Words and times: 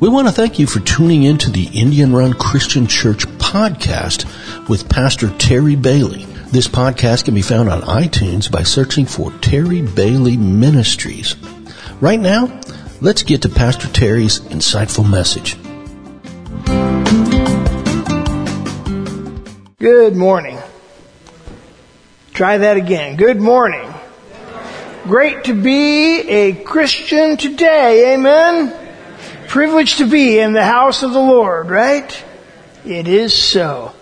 We 0.00 0.08
want 0.08 0.28
to 0.28 0.32
thank 0.32 0.58
you 0.58 0.66
for 0.66 0.80
tuning 0.80 1.24
in 1.24 1.36
to 1.36 1.50
the 1.50 1.68
Indian 1.74 2.14
Run 2.14 2.32
Christian 2.32 2.86
Church 2.86 3.26
podcast 3.36 4.24
with 4.66 4.88
Pastor 4.88 5.28
Terry 5.36 5.76
Bailey. 5.76 6.24
This 6.46 6.66
podcast 6.66 7.26
can 7.26 7.34
be 7.34 7.42
found 7.42 7.68
on 7.68 7.82
iTunes 7.82 8.50
by 8.50 8.62
searching 8.62 9.04
for 9.04 9.30
Terry 9.42 9.82
Bailey 9.82 10.38
Ministries. 10.38 11.36
Right 12.00 12.18
now, 12.18 12.62
let's 13.02 13.22
get 13.24 13.42
to 13.42 13.50
Pastor 13.50 13.88
Terry's 13.88 14.40
insightful 14.40 15.06
message. 15.06 15.58
Good 19.78 20.16
morning. 20.16 20.58
Try 22.32 22.56
that 22.56 22.78
again. 22.78 23.16
Good 23.18 23.38
morning. 23.38 23.92
Great 25.04 25.44
to 25.44 25.52
be 25.52 26.20
a 26.20 26.54
Christian 26.54 27.36
today. 27.36 28.14
Amen 28.14 28.79
privileged 29.50 29.98
to 29.98 30.06
be 30.06 30.38
in 30.38 30.52
the 30.52 30.64
house 30.64 31.02
of 31.02 31.12
the 31.12 31.20
Lord, 31.20 31.70
right? 31.70 32.24
It 32.86 33.08
is 33.08 33.34
so. 33.34 33.92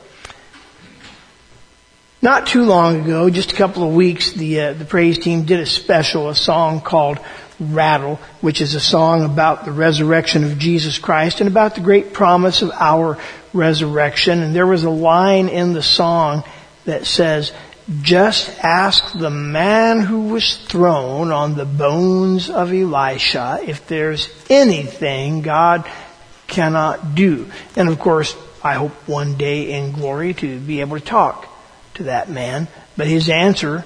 Not 2.20 2.46
too 2.46 2.64
long 2.64 3.00
ago, 3.00 3.30
just 3.30 3.52
a 3.52 3.56
couple 3.56 3.82
of 3.82 3.94
weeks, 3.94 4.32
the 4.32 4.60
uh, 4.60 4.72
the 4.74 4.84
praise 4.84 5.18
team 5.18 5.44
did 5.44 5.60
a 5.60 5.66
special, 5.66 6.28
a 6.28 6.34
song 6.34 6.82
called 6.82 7.18
"Rattle," 7.58 8.16
which 8.42 8.60
is 8.60 8.74
a 8.74 8.80
song 8.80 9.24
about 9.24 9.64
the 9.64 9.72
resurrection 9.72 10.44
of 10.44 10.58
Jesus 10.58 10.98
Christ 10.98 11.40
and 11.40 11.48
about 11.48 11.76
the 11.76 11.80
great 11.80 12.12
promise 12.12 12.60
of 12.60 12.70
our 12.72 13.16
resurrection. 13.54 14.42
And 14.42 14.54
there 14.54 14.66
was 14.66 14.84
a 14.84 14.90
line 14.90 15.48
in 15.48 15.72
the 15.72 15.82
song 15.82 16.44
that 16.84 17.06
says, 17.06 17.52
just 18.02 18.50
ask 18.62 19.18
the 19.18 19.30
man 19.30 20.00
who 20.00 20.28
was 20.28 20.56
thrown 20.56 21.32
on 21.32 21.54
the 21.54 21.64
bones 21.64 22.50
of 22.50 22.72
Elisha 22.72 23.60
if 23.66 23.86
there's 23.86 24.28
anything 24.50 25.40
God 25.40 25.88
cannot 26.46 27.14
do. 27.14 27.50
And 27.76 27.88
of 27.88 27.98
course, 27.98 28.36
I 28.62 28.74
hope 28.74 28.92
one 29.08 29.36
day 29.36 29.72
in 29.72 29.92
glory 29.92 30.34
to 30.34 30.58
be 30.60 30.80
able 30.80 30.98
to 30.98 31.04
talk 31.04 31.48
to 31.94 32.04
that 32.04 32.28
man. 32.28 32.68
But 32.96 33.06
his 33.06 33.30
answer, 33.30 33.84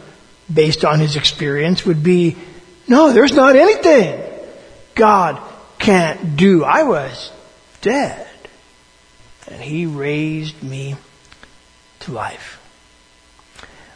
based 0.53 0.85
on 0.85 0.99
his 0.99 1.17
experience, 1.17 1.87
would 1.87 2.03
be, 2.03 2.37
no, 2.89 3.13
there's 3.13 3.35
not 3.35 3.55
anything 3.55 4.21
God 4.95 5.41
can't 5.79 6.37
do. 6.37 6.65
I 6.65 6.83
was 6.83 7.31
dead. 7.83 8.27
And 9.49 9.61
he 9.61 9.87
raised 9.87 10.61
me 10.63 10.97
to 12.01 12.13
life. 12.13 12.62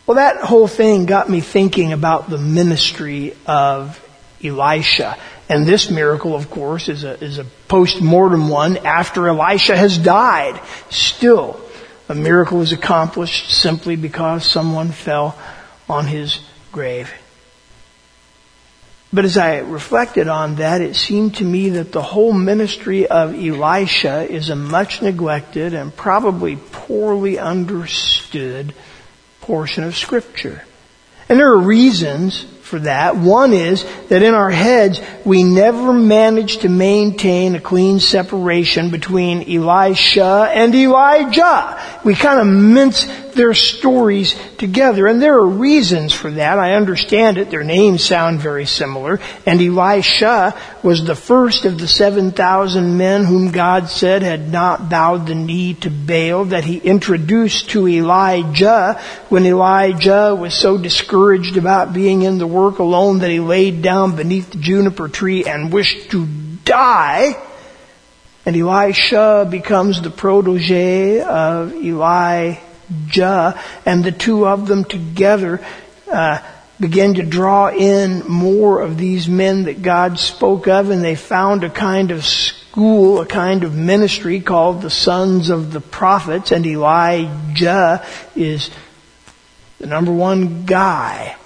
Well, 0.07 0.17
that 0.17 0.37
whole 0.37 0.69
thing 0.69 1.05
got 1.07 1.29
me 1.29 1.41
thinking 1.41 1.93
about 1.93 2.31
the 2.31 2.39
ministry 2.39 3.35
of 3.45 4.01
Elisha. 4.43 5.19
And 5.49 5.67
this 5.67 5.91
miracle, 5.91 6.37
of 6.37 6.49
course, 6.49 6.89
is 6.89 7.03
a, 7.03 7.21
is 7.23 7.39
a 7.39 7.45
post-mortem 7.67 8.49
one 8.49 8.77
after 8.79 9.27
Elisha 9.27 9.77
has 9.77 9.99
died. 9.99 10.61
Still, 10.91 11.61
a 12.09 12.15
miracle 12.15 12.63
is 12.63 12.73
accomplished 12.73 13.51
simply 13.51 13.97
because 13.97 14.49
someone 14.49 14.93
fell 14.93 15.37
on 15.89 16.07
his 16.07 16.39
grave. 16.71 17.13
But 19.13 19.25
as 19.25 19.37
I 19.37 19.59
reflected 19.59 20.29
on 20.29 20.57
that, 20.57 20.83
it 20.83 20.95
seemed 20.95 21.37
to 21.37 21.45
me 21.45 21.71
that 21.71 21.91
the 21.91 22.03
whole 22.03 22.33
ministry 22.33 23.09
of 23.09 23.35
Elisha 23.35 24.31
is 24.31 24.51
a 24.51 24.57
much 24.57 25.03
neglected 25.03 25.75
and 25.75 25.95
probably 25.97 26.57
poorly 26.57 27.39
understood 27.41 28.73
portion 29.47 29.85
of 29.85 29.97
scripture. 29.97 30.65
And 31.29 31.39
there 31.39 31.53
are 31.53 31.59
reasons 31.59 32.45
for 32.63 32.81
that. 32.81 33.17
One 33.17 33.53
is 33.53 33.85
that 34.09 34.23
in 34.23 34.35
our 34.35 34.51
heads, 34.51 35.01
we 35.25 35.45
never 35.45 35.93
manage 35.93 36.59
to 36.59 36.69
maintain 36.69 37.55
a 37.55 37.61
clean 37.61 38.01
separation 38.01 38.91
between 38.91 39.49
Elisha 39.49 40.51
and 40.53 40.75
Elijah. 40.75 41.81
We 42.05 42.15
kind 42.15 42.41
of 42.41 42.47
mince 42.49 43.05
their 43.37 43.55
stories 43.55 44.35
together. 44.59 45.07
And 45.07 45.23
there 45.23 45.37
are 45.37 45.47
reasons 45.47 46.13
for 46.13 46.31
that. 46.33 46.59
I 46.59 46.75
understand 46.75 47.39
it. 47.39 47.51
Their 47.51 47.63
names 47.65 48.05
sound 48.05 48.41
very 48.41 48.67
similar. 48.67 49.21
And 49.45 49.61
Elisha 49.61 50.59
was 50.83 51.05
the 51.05 51.15
first 51.15 51.65
of 51.65 51.79
the 51.79 51.87
7,000 51.87 52.97
men 52.97 53.25
whom 53.25 53.53
God 53.53 53.89
said 53.89 54.23
had 54.23 54.51
not 54.51 54.89
bowed 54.89 55.27
the 55.27 55.35
knee 55.35 55.75
to 55.75 55.91
Baal 55.91 56.47
that 56.47 56.65
he 56.65 56.79
introduced 56.79 57.71
to 57.71 57.87
Elijah 57.87 59.01
when 59.29 59.47
Elijah 59.47 60.35
was 60.35 60.55
so 60.55 60.79
discouraged 60.79 61.57
about 61.57 61.93
being 61.93 62.23
in 62.23 62.39
the 62.39 62.47
work 62.47 62.79
alone 62.79 63.21
that 63.21 63.31
he 63.31 63.41
laid 63.41 63.83
down 63.83 64.17
beneath 64.17 64.51
the 64.51 64.59
juniper 64.59 65.09
tree 65.09 65.45
and 65.45 65.73
wished 65.73 66.11
to 66.11 66.27
die. 66.65 67.37
And 68.45 68.57
Elisha 68.57 69.47
becomes 69.51 70.01
the 70.01 70.11
protege 70.11 71.21
of 71.21 71.73
Elijah 72.91 73.61
and 73.85 74.05
the 74.05 74.13
two 74.13 74.47
of 74.47 74.67
them 74.67 74.85
together 74.85 75.61
uh, 76.11 76.41
began 76.79 77.15
to 77.15 77.23
draw 77.23 77.69
in 77.69 78.21
more 78.29 78.81
of 78.81 78.99
these 78.99 79.29
men 79.29 79.65
that 79.65 79.83
God 79.83 80.19
spoke 80.19 80.69
of, 80.69 80.91
and 80.91 81.03
they 81.03 81.15
found 81.15 81.65
a 81.65 81.71
kind 81.71 82.11
of 82.11 82.25
school, 82.25 83.21
a 83.21 83.27
kind 83.27 83.65
of 83.65 83.75
ministry 83.75 84.41
called 84.41 84.83
the 84.83 84.91
Sons 84.91 85.49
of 85.49 85.73
the 85.73 85.81
Prophets, 85.81 86.53
and 86.53 86.67
Elijah 86.67 88.05
is 88.35 88.71
the 89.79 89.87
number 89.87 90.13
one 90.13 90.67
guy 90.67 91.37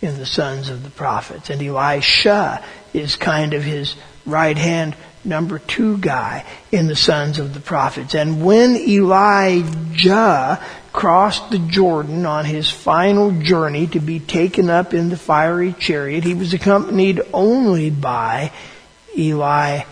in 0.00 0.16
the 0.16 0.26
Sons 0.26 0.70
of 0.70 0.82
the 0.82 0.90
Prophets, 0.90 1.50
and 1.50 1.62
Elisha 1.62 2.64
is 2.94 3.16
kind 3.16 3.52
of 3.52 3.62
his 3.62 3.96
right 4.24 4.56
hand 4.56 4.96
number 5.24 5.58
two 5.58 5.98
guy 5.98 6.44
in 6.72 6.86
the 6.86 6.96
sons 6.96 7.38
of 7.38 7.54
the 7.54 7.60
prophets. 7.60 8.14
And 8.14 8.44
when 8.44 8.76
Elijah 8.76 10.62
crossed 10.92 11.50
the 11.50 11.58
Jordan 11.58 12.26
on 12.26 12.44
his 12.44 12.70
final 12.70 13.30
journey 13.30 13.86
to 13.88 14.00
be 14.00 14.20
taken 14.20 14.70
up 14.70 14.94
in 14.94 15.08
the 15.08 15.16
fiery 15.16 15.72
chariot, 15.72 16.24
he 16.24 16.34
was 16.34 16.54
accompanied 16.54 17.20
only 17.32 17.90
by 17.90 18.52
Elisha. 19.16 19.84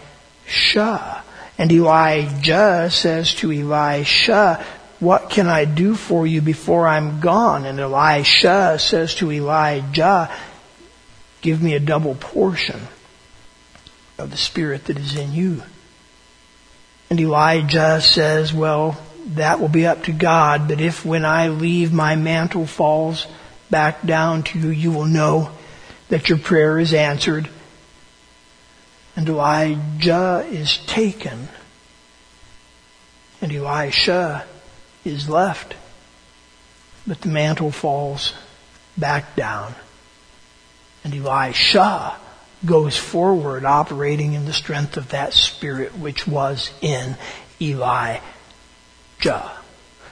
And 1.58 1.72
Elijah 1.72 2.88
says 2.90 3.34
to 3.36 3.52
Elisha, 3.52 4.64
what 4.98 5.30
can 5.30 5.46
I 5.46 5.64
do 5.66 5.94
for 5.94 6.26
you 6.26 6.40
before 6.40 6.86
I'm 6.86 7.20
gone? 7.20 7.66
And 7.66 7.78
Elisha 7.78 8.78
says 8.78 9.14
to 9.16 9.30
Elijah, 9.30 10.30
give 11.42 11.62
me 11.62 11.74
a 11.74 11.80
double 11.80 12.14
portion 12.14 12.80
of 14.18 14.30
the 14.30 14.36
Spirit 14.36 14.86
that 14.86 14.98
is 14.98 15.16
in 15.16 15.32
you. 15.32 15.62
And 17.10 17.20
Elijah 17.20 18.00
says, 18.00 18.52
well, 18.52 18.98
that 19.34 19.60
will 19.60 19.68
be 19.68 19.86
up 19.86 20.04
to 20.04 20.12
God, 20.12 20.68
but 20.68 20.80
if 20.80 21.04
when 21.04 21.24
I 21.24 21.48
leave 21.48 21.92
my 21.92 22.16
mantle 22.16 22.66
falls 22.66 23.26
back 23.70 24.02
down 24.06 24.44
to 24.44 24.58
you, 24.58 24.68
you 24.68 24.92
will 24.92 25.06
know 25.06 25.50
that 26.08 26.28
your 26.28 26.38
prayer 26.38 26.78
is 26.78 26.94
answered. 26.94 27.48
And 29.16 29.28
Elijah 29.28 30.46
is 30.48 30.78
taken. 30.86 31.48
And 33.40 33.52
Elisha 33.52 34.44
is 35.04 35.28
left. 35.28 35.74
But 37.06 37.20
the 37.20 37.28
mantle 37.28 37.70
falls 37.70 38.34
back 38.96 39.36
down. 39.36 39.74
And 41.02 41.14
Elisha 41.14 42.16
goes 42.66 42.96
forward 42.96 43.64
operating 43.64 44.34
in 44.34 44.44
the 44.44 44.52
strength 44.52 44.96
of 44.96 45.10
that 45.10 45.32
spirit 45.32 45.96
which 45.96 46.26
was 46.26 46.72
in 46.80 47.16
Elijah. 47.60 48.20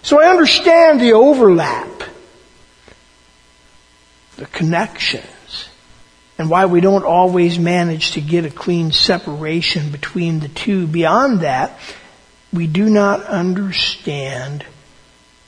So 0.03 0.21
I 0.21 0.29
understand 0.29 1.01
the 1.01 1.13
overlap, 1.15 2.03
the 4.37 4.47
connections, 4.47 5.69
and 6.37 6.51
why 6.51 6.67
we 6.67 6.81
don't 6.81 7.05
always 7.05 7.59
manage 7.59 8.13
to 8.13 8.21
get 8.21 8.45
a 8.45 8.51
clean 8.51 8.93
separation 8.93 9.91
between 9.91 10.41
the 10.41 10.49
two. 10.49 10.87
Beyond 10.87 11.41
that, 11.41 11.79
we 12.53 12.67
do 12.67 12.89
not 12.89 13.25
understand 13.25 14.65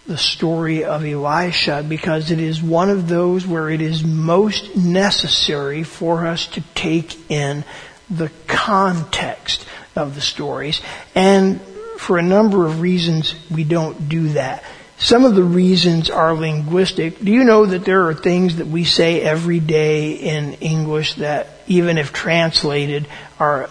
the 0.06 0.19
story 0.19 0.85
of 0.85 1.05
Elisha 1.05 1.85
because 1.87 2.31
it 2.31 2.38
is 2.38 2.62
one 2.62 2.91
of 2.91 3.08
those 3.08 3.47
where 3.47 3.69
it 3.69 3.81
is 3.81 4.05
most 4.05 4.76
necessary 4.76 5.82
for 5.82 6.26
us 6.26 6.47
to 6.47 6.61
take 6.75 7.31
in 7.31 7.64
the 8.08 8.31
context 8.47 9.67
of 9.97 10.14
the 10.14 10.20
stories. 10.20 10.81
And 11.14 11.61
for 11.99 12.19
a 12.19 12.23
number 12.23 12.67
of 12.67 12.81
reasons, 12.81 13.35
we 13.50 13.64
don't 13.64 14.08
do 14.08 14.29
that. 14.31 14.62
Some 14.99 15.25
of 15.25 15.35
the 15.35 15.43
reasons 15.43 16.08
are 16.08 16.35
linguistic. 16.35 17.19
Do 17.19 17.31
you 17.31 17.44
know 17.44 17.67
that 17.67 17.85
there 17.85 18.06
are 18.08 18.14
things 18.14 18.56
that 18.56 18.67
we 18.67 18.85
say 18.85 19.20
every 19.20 19.61
day 19.61 20.12
in 20.12 20.55
English 20.55 21.14
that 21.14 21.49
even 21.67 21.99
if 21.99 22.12
translated 22.12 23.06
are 23.38 23.69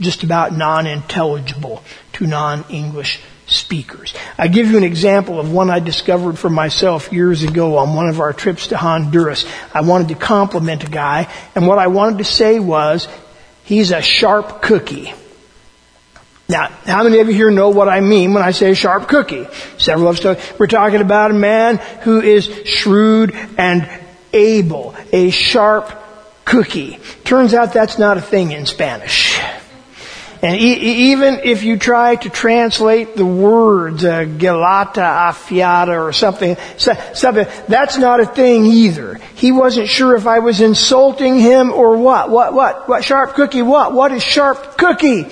just 0.00 0.24
about 0.24 0.52
non-intelligible 0.52 1.82
to 2.14 2.26
non-English 2.26 3.20
speakers. 3.48 4.14
I 4.36 4.48
give 4.48 4.70
you 4.70 4.76
an 4.76 4.84
example 4.84 5.40
of 5.40 5.52
one 5.52 5.70
I 5.70 5.80
discovered 5.80 6.38
for 6.38 6.50
myself 6.50 7.12
years 7.12 7.42
ago 7.42 7.78
on 7.78 7.94
one 7.94 8.08
of 8.08 8.20
our 8.20 8.32
trips 8.32 8.68
to 8.68 8.76
Honduras. 8.76 9.44
I 9.74 9.80
wanted 9.80 10.08
to 10.08 10.14
compliment 10.14 10.84
a 10.84 10.90
guy, 10.90 11.32
and 11.54 11.66
what 11.66 11.78
I 11.78 11.88
wanted 11.88 12.18
to 12.18 12.24
say 12.24 12.60
was, 12.60 13.08
he's 13.64 13.90
a 13.90 14.02
sharp 14.02 14.62
cookie. 14.62 15.12
Now, 16.50 16.68
how 16.86 17.02
many 17.02 17.18
of 17.18 17.28
you 17.28 17.34
here 17.34 17.50
know 17.50 17.68
what 17.68 17.88
I 17.88 18.00
mean 18.00 18.32
when 18.32 18.42
I 18.42 18.52
say 18.52 18.72
sharp 18.72 19.08
cookie? 19.08 19.46
Several 19.76 20.08
of 20.08 20.24
us. 20.24 20.58
We're 20.58 20.66
talking 20.66 21.02
about 21.02 21.30
a 21.30 21.34
man 21.34 21.76
who 22.02 22.22
is 22.22 22.46
shrewd 22.64 23.34
and 23.58 23.88
able, 24.32 24.94
a 25.12 25.28
sharp 25.28 25.90
cookie. 26.46 27.00
Turns 27.24 27.52
out 27.52 27.74
that's 27.74 27.98
not 27.98 28.16
a 28.16 28.22
thing 28.22 28.52
in 28.52 28.64
Spanish. 28.64 29.38
And 30.40 30.60
e- 30.60 31.10
even 31.12 31.40
if 31.42 31.64
you 31.64 31.76
try 31.76 32.16
to 32.16 32.30
translate 32.30 33.16
the 33.16 33.26
words, 33.26 34.04
uh, 34.04 34.24
gelata 34.24 35.30
afiata 35.30 36.00
or 36.00 36.12
something, 36.12 36.56
something, 36.76 37.46
that's 37.66 37.98
not 37.98 38.20
a 38.20 38.26
thing 38.26 38.66
either. 38.66 39.14
He 39.34 39.50
wasn't 39.50 39.88
sure 39.88 40.14
if 40.16 40.26
I 40.26 40.38
was 40.38 40.60
insulting 40.60 41.38
him 41.38 41.72
or 41.72 41.96
what. 41.96 42.30
What, 42.30 42.54
what, 42.54 42.88
what, 42.88 43.04
sharp 43.04 43.34
cookie, 43.34 43.62
what? 43.62 43.92
What 43.92 44.12
is 44.12 44.22
sharp 44.22 44.78
cookie? 44.78 45.26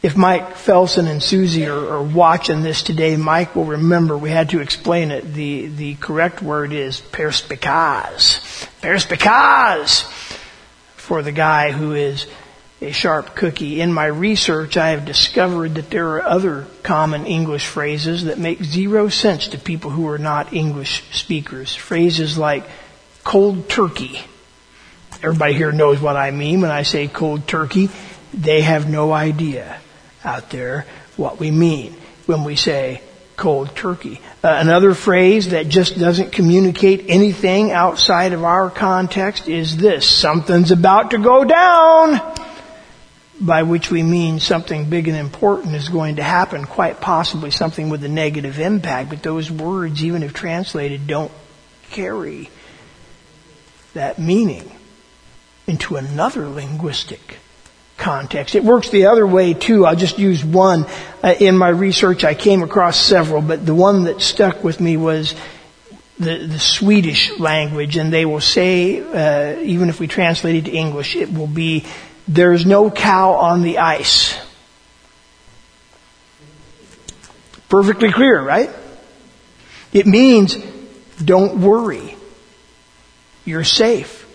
If 0.00 0.16
Mike 0.16 0.54
Felsen 0.54 1.08
and 1.08 1.20
Susie 1.20 1.66
are, 1.66 1.94
are, 1.94 2.02
watching 2.02 2.62
this 2.62 2.84
today, 2.84 3.16
Mike 3.16 3.56
will 3.56 3.64
remember 3.64 4.16
we 4.16 4.30
had 4.30 4.50
to 4.50 4.60
explain 4.60 5.10
it. 5.10 5.34
The, 5.34 5.66
the 5.66 5.94
correct 5.96 6.40
word 6.40 6.72
is 6.72 7.00
perspicaz. 7.00 8.38
Perspicaz! 8.80 10.04
For 10.94 11.22
the 11.22 11.32
guy 11.32 11.72
who 11.72 11.94
is 11.94 12.28
a 12.80 12.92
sharp 12.92 13.34
cookie. 13.34 13.80
In 13.80 13.92
my 13.92 14.06
research, 14.06 14.76
I 14.76 14.90
have 14.90 15.04
discovered 15.04 15.74
that 15.74 15.90
there 15.90 16.10
are 16.10 16.22
other 16.22 16.66
common 16.82 17.26
English 17.26 17.66
phrases 17.66 18.24
that 18.24 18.38
make 18.38 18.62
zero 18.62 19.08
sense 19.08 19.48
to 19.48 19.58
people 19.58 19.90
who 19.90 20.08
are 20.08 20.18
not 20.18 20.52
English 20.52 21.02
speakers. 21.12 21.74
Phrases 21.74 22.38
like 22.38 22.64
cold 23.24 23.68
turkey. 23.68 24.20
Everybody 25.22 25.54
here 25.54 25.72
knows 25.72 26.00
what 26.00 26.16
I 26.16 26.30
mean 26.30 26.60
when 26.60 26.70
I 26.70 26.84
say 26.84 27.08
cold 27.08 27.48
turkey. 27.48 27.90
They 28.32 28.60
have 28.60 28.88
no 28.88 29.12
idea 29.12 29.80
out 30.24 30.50
there 30.50 30.86
what 31.16 31.40
we 31.40 31.50
mean 31.50 31.96
when 32.26 32.44
we 32.44 32.54
say 32.54 33.02
cold 33.36 33.74
turkey. 33.74 34.20
Uh, 34.44 34.56
another 34.60 34.94
phrase 34.94 35.50
that 35.50 35.68
just 35.68 35.98
doesn't 35.98 36.30
communicate 36.30 37.06
anything 37.08 37.72
outside 37.72 38.32
of 38.32 38.44
our 38.44 38.70
context 38.70 39.48
is 39.48 39.76
this. 39.76 40.08
Something's 40.08 40.70
about 40.70 41.10
to 41.10 41.18
go 41.18 41.44
down 41.44 42.20
by 43.40 43.62
which 43.62 43.90
we 43.90 44.02
mean 44.02 44.40
something 44.40 44.90
big 44.90 45.08
and 45.08 45.16
important 45.16 45.74
is 45.74 45.88
going 45.88 46.16
to 46.16 46.22
happen, 46.22 46.64
quite 46.64 47.00
possibly 47.00 47.50
something 47.50 47.88
with 47.88 48.02
a 48.04 48.08
negative 48.08 48.58
impact, 48.58 49.10
but 49.10 49.22
those 49.22 49.50
words, 49.50 50.02
even 50.02 50.22
if 50.22 50.34
translated, 50.34 51.06
don't 51.06 51.32
carry 51.90 52.50
that 53.94 54.18
meaning 54.18 54.70
into 55.66 55.96
another 55.96 56.48
linguistic 56.48 57.38
context. 57.96 58.54
It 58.54 58.64
works 58.64 58.90
the 58.90 59.06
other 59.06 59.26
way 59.26 59.54
too. 59.54 59.84
I'll 59.84 59.96
just 59.96 60.18
use 60.18 60.44
one. 60.44 60.86
Uh, 61.22 61.34
in 61.38 61.56
my 61.56 61.68
research, 61.68 62.24
I 62.24 62.34
came 62.34 62.62
across 62.62 62.98
several, 62.98 63.42
but 63.42 63.64
the 63.64 63.74
one 63.74 64.04
that 64.04 64.20
stuck 64.20 64.64
with 64.64 64.80
me 64.80 64.96
was 64.96 65.34
the, 66.18 66.46
the 66.46 66.58
Swedish 66.58 67.38
language, 67.38 67.96
and 67.96 68.12
they 68.12 68.24
will 68.24 68.40
say, 68.40 69.00
uh, 69.00 69.60
even 69.60 69.88
if 69.88 70.00
we 70.00 70.08
translate 70.08 70.56
it 70.56 70.64
to 70.64 70.72
English, 70.72 71.14
it 71.16 71.32
will 71.32 71.46
be 71.46 71.84
there's 72.28 72.66
no 72.66 72.90
cow 72.90 73.32
on 73.32 73.62
the 73.62 73.78
ice. 73.78 74.38
Perfectly 77.68 78.12
clear, 78.12 78.40
right? 78.40 78.70
It 79.92 80.06
means 80.06 80.56
don't 81.22 81.60
worry. 81.60 82.16
You're 83.44 83.64
safe. 83.64 84.26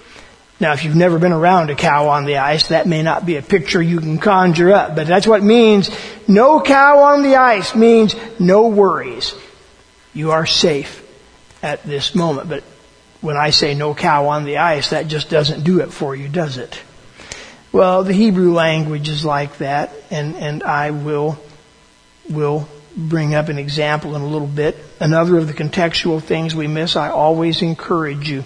Now, 0.59 0.73
if 0.73 0.83
you've 0.83 0.95
never 0.95 1.19
been 1.19 1.33
around 1.33 1.69
a 1.69 1.75
cow 1.75 2.09
on 2.09 2.25
the 2.25 2.37
ice, 2.37 2.67
that 2.67 2.87
may 2.87 3.03
not 3.03 3.25
be 3.25 3.35
a 3.35 3.41
picture 3.41 3.81
you 3.81 3.99
can 3.99 4.17
conjure 4.17 4.71
up, 4.71 4.95
but 4.95 5.07
that's 5.07 5.27
what 5.27 5.41
it 5.41 5.45
means. 5.45 5.89
No 6.27 6.61
cow 6.61 6.99
on 6.99 7.21
the 7.23 7.35
ice 7.35 7.75
means 7.75 8.15
no 8.39 8.67
worries. 8.67 9.35
You 10.13 10.31
are 10.31 10.45
safe 10.45 11.03
at 11.61 11.83
this 11.83 12.15
moment. 12.15 12.49
But 12.49 12.63
when 13.21 13.35
I 13.35 13.49
say 13.49 13.73
no 13.73 13.93
cow 13.93 14.29
on 14.29 14.45
the 14.45 14.57
ice, 14.57 14.91
that 14.91 15.07
just 15.07 15.29
doesn't 15.29 15.63
do 15.63 15.81
it 15.81 15.91
for 15.91 16.15
you, 16.15 16.29
does 16.29 16.57
it? 16.57 16.79
Well, 17.73 18.03
the 18.03 18.13
Hebrew 18.13 18.53
language 18.53 19.09
is 19.09 19.25
like 19.25 19.57
that, 19.57 19.91
and, 20.11 20.35
and 20.35 20.61
I 20.61 20.91
will, 20.91 21.39
will 22.29 22.69
bring 22.95 23.33
up 23.33 23.49
an 23.49 23.57
example 23.57 24.15
in 24.15 24.21
a 24.21 24.27
little 24.27 24.47
bit. 24.47 24.77
Another 24.99 25.39
of 25.39 25.47
the 25.47 25.55
contextual 25.55 26.21
things 26.21 26.53
we 26.53 26.67
miss, 26.67 26.95
I 26.95 27.09
always 27.09 27.63
encourage 27.63 28.29
you 28.29 28.45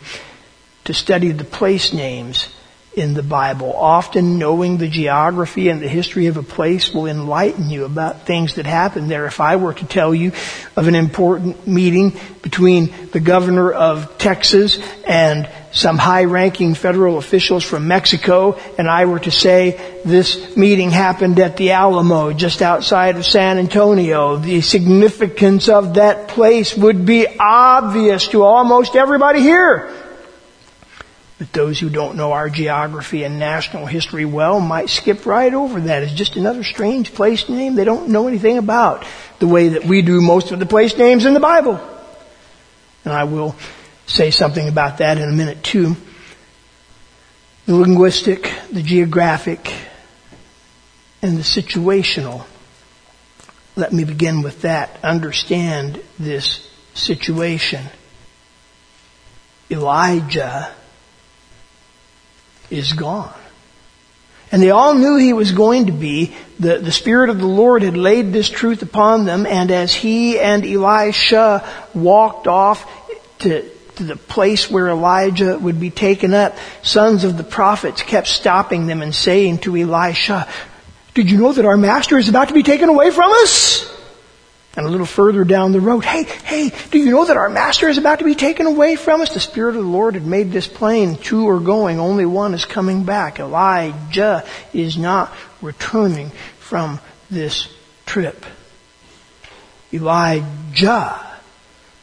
to 0.85 0.93
study 0.93 1.33
the 1.33 1.43
place 1.43 1.91
names 1.91 2.47
in 2.95 3.15
the 3.15 3.21
Bible. 3.21 3.75
Often 3.75 4.39
knowing 4.39 4.77
the 4.77 4.87
geography 4.87 5.67
and 5.67 5.81
the 5.81 5.89
history 5.89 6.27
of 6.27 6.37
a 6.37 6.43
place 6.43 6.93
will 6.93 7.05
enlighten 7.05 7.69
you 7.69 7.83
about 7.83 8.25
things 8.25 8.55
that 8.55 8.65
happened 8.65 9.11
there. 9.11 9.25
If 9.25 9.41
I 9.41 9.57
were 9.57 9.73
to 9.73 9.85
tell 9.85 10.15
you 10.15 10.31
of 10.77 10.87
an 10.87 10.95
important 10.95 11.67
meeting 11.67 12.17
between 12.41 12.93
the 13.11 13.19
governor 13.19 13.73
of 13.73 14.17
Texas 14.17 14.79
and 15.05 15.49
some 15.71 15.97
high-ranking 15.97 16.73
federal 16.73 17.17
officials 17.17 17.63
from 17.63 17.87
Mexico, 17.87 18.57
and 18.77 18.89
I 18.89 19.05
were 19.05 19.19
to 19.19 19.31
say 19.31 19.99
this 20.05 20.55
meeting 20.55 20.91
happened 20.91 21.39
at 21.39 21.57
the 21.57 21.71
Alamo 21.71 22.33
just 22.33 22.61
outside 22.61 23.17
of 23.17 23.25
San 23.25 23.59
Antonio, 23.59 24.37
the 24.37 24.61
significance 24.61 25.69
of 25.69 25.95
that 25.95 26.29
place 26.29 26.75
would 26.75 27.05
be 27.05 27.27
obvious 27.39 28.27
to 28.29 28.43
almost 28.43 28.95
everybody 28.95 29.41
here. 29.41 29.93
But 31.37 31.53
those 31.53 31.79
who 31.79 31.89
don't 31.89 32.17
know 32.17 32.31
our 32.31 32.49
geography 32.49 33.23
and 33.23 33.37
national 33.37 33.85
history 33.85 34.25
well 34.25 34.59
might 34.59 34.89
skip 34.89 35.25
right 35.27 35.53
over 35.53 35.81
that. 35.81 36.01
It's 36.01 36.13
just 36.13 36.35
another 36.35 36.63
strange 36.63 37.13
place 37.13 37.47
name 37.47 37.75
they 37.75 37.83
don't 37.83 38.09
know 38.09 38.27
anything 38.27 38.57
about 38.57 39.05
the 39.37 39.47
way 39.47 39.69
that 39.69 39.85
we 39.85 40.01
do 40.01 40.19
most 40.19 40.51
of 40.51 40.57
the 40.57 40.65
place 40.65 40.97
names 40.97 41.25
in 41.25 41.35
the 41.35 41.39
Bible. 41.39 41.79
And 43.05 43.13
I 43.13 43.25
will 43.25 43.55
say 44.07 44.31
something 44.31 44.67
about 44.67 44.97
that 44.97 45.17
in 45.17 45.29
a 45.29 45.33
minute 45.33 45.63
too. 45.63 45.95
The 47.67 47.75
linguistic, 47.75 48.51
the 48.71 48.81
geographic, 48.81 49.71
and 51.21 51.37
the 51.37 51.43
situational. 51.43 52.45
Let 53.75 53.93
me 53.93 54.05
begin 54.05 54.41
with 54.41 54.61
that. 54.61 54.97
Understand 55.03 56.01
this 56.17 56.67
situation. 56.93 57.83
Elijah 59.69 60.73
is 62.69 62.93
gone. 62.93 63.33
And 64.51 64.63
they 64.63 64.71
all 64.71 64.95
knew 64.95 65.17
he 65.17 65.33
was 65.33 65.51
going 65.51 65.87
to 65.87 65.91
be. 65.91 66.33
The, 66.57 66.77
the 66.77 66.91
Spirit 66.91 67.29
of 67.29 67.39
the 67.39 67.47
Lord 67.47 67.81
had 67.81 67.97
laid 67.97 68.31
this 68.31 68.49
truth 68.49 68.81
upon 68.81 69.25
them, 69.25 69.45
and 69.45 69.71
as 69.71 69.93
he 69.93 70.39
and 70.39 70.65
Elisha 70.65 71.67
walked 71.93 72.47
off 72.47 72.89
to, 73.39 73.69
to 73.97 74.03
the 74.03 74.15
place 74.15 74.69
where 74.69 74.87
Elijah 74.87 75.57
would 75.57 75.79
be 75.79 75.89
taken 75.89 76.33
up, 76.33 76.55
sons 76.81 77.23
of 77.23 77.37
the 77.37 77.43
prophets 77.43 78.01
kept 78.01 78.27
stopping 78.27 78.87
them 78.87 79.01
and 79.01 79.13
saying 79.13 79.59
to 79.59 79.75
Elisha, 79.75 80.47
Did 81.13 81.29
you 81.29 81.37
know 81.37 81.53
that 81.53 81.65
our 81.65 81.77
master 81.77 82.17
is 82.17 82.29
about 82.29 82.47
to 82.47 82.53
be 82.53 82.63
taken 82.63 82.89
away 82.89 83.11
from 83.11 83.31
us? 83.31 83.93
And 84.75 84.85
a 84.85 84.89
little 84.89 85.07
further 85.07 85.43
down 85.43 85.71
the 85.71 85.81
road, 85.81 86.05
hey, 86.05 86.23
hey, 86.23 86.71
do 86.91 86.99
you 86.99 87.09
know 87.09 87.25
that 87.25 87.35
our 87.35 87.49
master 87.49 87.89
is 87.89 87.97
about 87.97 88.19
to 88.19 88.25
be 88.25 88.35
taken 88.35 88.67
away 88.67 88.95
from 88.95 89.21
us? 89.21 89.33
The 89.33 89.39
Spirit 89.39 89.75
of 89.75 89.83
the 89.83 89.89
Lord 89.89 90.13
had 90.13 90.27
made 90.27 90.51
this 90.51 90.67
plain. 90.67 91.15
Two 91.15 91.49
are 91.49 91.59
going, 91.59 91.99
only 91.99 92.27
one 92.27 92.53
is 92.53 92.65
coming 92.65 93.03
back. 93.03 93.39
Elijah 93.39 94.45
is 94.73 94.95
not 94.95 95.33
returning 95.63 96.29
from 96.59 96.99
this 97.31 97.67
trip. 98.05 98.45
Elijah, 99.91 101.26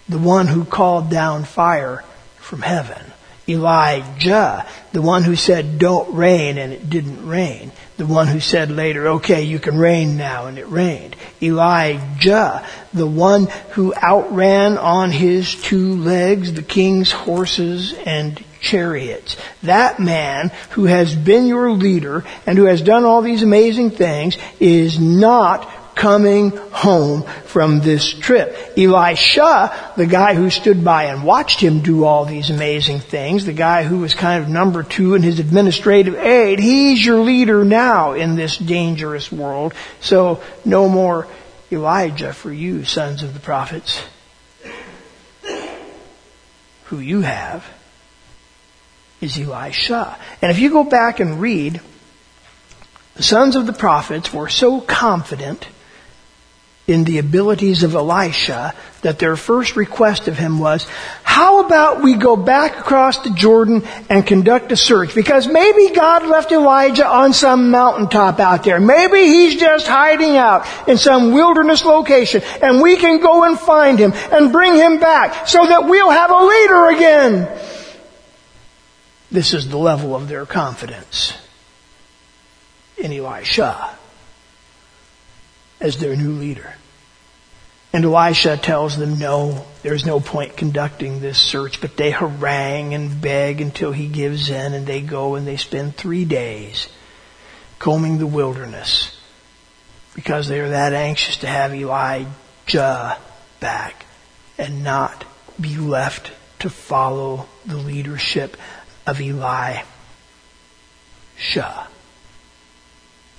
the 0.08 0.18
one 0.18 0.46
who 0.46 0.64
called 0.64 1.10
down 1.10 1.44
fire 1.44 2.04
from 2.38 2.62
heaven. 2.62 3.12
Elijah, 3.48 4.66
the 4.92 5.02
one 5.02 5.22
who 5.22 5.36
said, 5.36 5.78
don't 5.78 6.14
rain, 6.14 6.56
and 6.56 6.72
it 6.72 6.88
didn't 6.88 7.26
rain. 7.26 7.72
The 7.98 8.06
one 8.06 8.26
who 8.26 8.40
said 8.40 8.70
later, 8.70 9.08
okay, 9.08 9.42
you 9.42 9.58
can 9.58 9.76
rain 9.76 10.16
now, 10.16 10.46
and 10.46 10.58
it 10.58 10.68
rained. 10.68 11.14
Elijah, 11.42 12.66
the 12.94 13.06
one 13.06 13.48
who 13.72 13.94
outran 13.94 14.78
on 14.78 15.10
his 15.10 15.54
two 15.54 15.94
legs 15.96 16.54
the 16.54 16.62
king's 16.62 17.12
horses 17.12 17.92
and 17.92 18.42
chariots. 18.60 19.36
That 19.62 20.00
man 20.00 20.50
who 20.70 20.84
has 20.84 21.14
been 21.14 21.46
your 21.46 21.70
leader 21.70 22.24
and 22.46 22.56
who 22.56 22.64
has 22.64 22.80
done 22.80 23.04
all 23.04 23.20
these 23.20 23.42
amazing 23.42 23.90
things 23.90 24.38
is 24.58 24.98
not 24.98 25.70
coming 25.94 26.50
home 26.72 27.22
from 27.46 27.80
this 27.80 28.12
trip. 28.12 28.56
Elisha, 28.76 29.92
the 29.96 30.06
guy 30.06 30.34
who 30.34 30.50
stood 30.50 30.84
by 30.84 31.04
and 31.04 31.24
watched 31.24 31.60
him 31.60 31.80
do 31.80 32.04
all 32.04 32.24
these 32.24 32.50
amazing 32.50 33.00
things, 33.00 33.44
the 33.46 33.52
guy 33.52 33.84
who 33.84 33.98
was 33.98 34.14
kind 34.14 34.42
of 34.42 34.48
number 34.48 34.82
two 34.82 35.14
in 35.14 35.22
his 35.22 35.38
administrative 35.38 36.14
aide, 36.16 36.58
he's 36.58 37.04
your 37.04 37.20
leader 37.20 37.64
now 37.64 38.12
in 38.12 38.34
this 38.34 38.56
dangerous 38.56 39.30
world. 39.30 39.74
So 40.00 40.42
no 40.64 40.88
more 40.88 41.26
Elijah 41.70 42.32
for 42.32 42.52
you, 42.52 42.84
sons 42.84 43.22
of 43.22 43.34
the 43.34 43.40
prophets. 43.40 44.02
Who 46.86 46.98
you 46.98 47.22
have 47.22 47.64
is 49.20 49.38
Elisha. 49.38 50.18
And 50.42 50.50
if 50.50 50.58
you 50.58 50.70
go 50.70 50.84
back 50.84 51.20
and 51.20 51.40
read 51.40 51.80
The 53.14 53.22
sons 53.22 53.54
of 53.54 53.66
the 53.66 53.72
prophets 53.72 54.32
were 54.32 54.48
so 54.48 54.80
confident 54.80 55.68
in 56.86 57.04
the 57.04 57.18
abilities 57.18 57.82
of 57.82 57.94
Elisha 57.94 58.74
that 59.00 59.18
their 59.18 59.36
first 59.36 59.76
request 59.76 60.28
of 60.28 60.36
him 60.36 60.58
was, 60.58 60.86
how 61.22 61.64
about 61.64 62.02
we 62.02 62.14
go 62.14 62.36
back 62.36 62.78
across 62.78 63.18
the 63.22 63.30
Jordan 63.30 63.82
and 64.10 64.26
conduct 64.26 64.70
a 64.72 64.76
search? 64.76 65.14
Because 65.14 65.46
maybe 65.48 65.94
God 65.94 66.26
left 66.26 66.52
Elijah 66.52 67.06
on 67.06 67.32
some 67.32 67.70
mountaintop 67.70 68.38
out 68.38 68.64
there. 68.64 68.80
Maybe 68.80 69.18
he's 69.18 69.56
just 69.56 69.86
hiding 69.86 70.36
out 70.36 70.66
in 70.88 70.98
some 70.98 71.32
wilderness 71.32 71.84
location 71.84 72.42
and 72.62 72.82
we 72.82 72.96
can 72.96 73.20
go 73.20 73.44
and 73.44 73.58
find 73.58 73.98
him 73.98 74.12
and 74.14 74.52
bring 74.52 74.74
him 74.74 74.98
back 75.00 75.48
so 75.48 75.66
that 75.66 75.86
we'll 75.88 76.10
have 76.10 76.30
a 76.30 76.44
leader 76.44 76.86
again. 76.90 77.58
This 79.30 79.54
is 79.54 79.68
the 79.68 79.78
level 79.78 80.14
of 80.14 80.28
their 80.28 80.44
confidence 80.44 81.34
in 82.98 83.12
Elisha 83.12 83.98
as 85.84 85.98
their 85.98 86.16
new 86.16 86.32
leader. 86.32 86.74
And 87.92 88.06
Elisha 88.06 88.56
tells 88.56 88.96
them, 88.96 89.18
no, 89.18 89.66
there's 89.82 90.06
no 90.06 90.18
point 90.18 90.56
conducting 90.56 91.20
this 91.20 91.38
search, 91.38 91.80
but 91.82 91.98
they 91.98 92.10
harangue 92.10 92.94
and 92.94 93.20
beg 93.20 93.60
until 93.60 93.92
he 93.92 94.08
gives 94.08 94.48
in 94.48 94.72
and 94.72 94.86
they 94.86 95.02
go 95.02 95.34
and 95.34 95.46
they 95.46 95.58
spend 95.58 95.94
three 95.94 96.24
days 96.24 96.88
combing 97.78 98.16
the 98.16 98.26
wilderness 98.26 99.16
because 100.14 100.48
they 100.48 100.58
are 100.58 100.70
that 100.70 100.94
anxious 100.94 101.36
to 101.36 101.46
have 101.46 101.74
Elijah 101.74 103.18
back 103.60 104.06
and 104.56 104.82
not 104.82 105.24
be 105.60 105.76
left 105.76 106.32
to 106.60 106.70
follow 106.70 107.46
the 107.66 107.76
leadership 107.76 108.56
of 109.06 109.20
Elisha. 109.20 109.84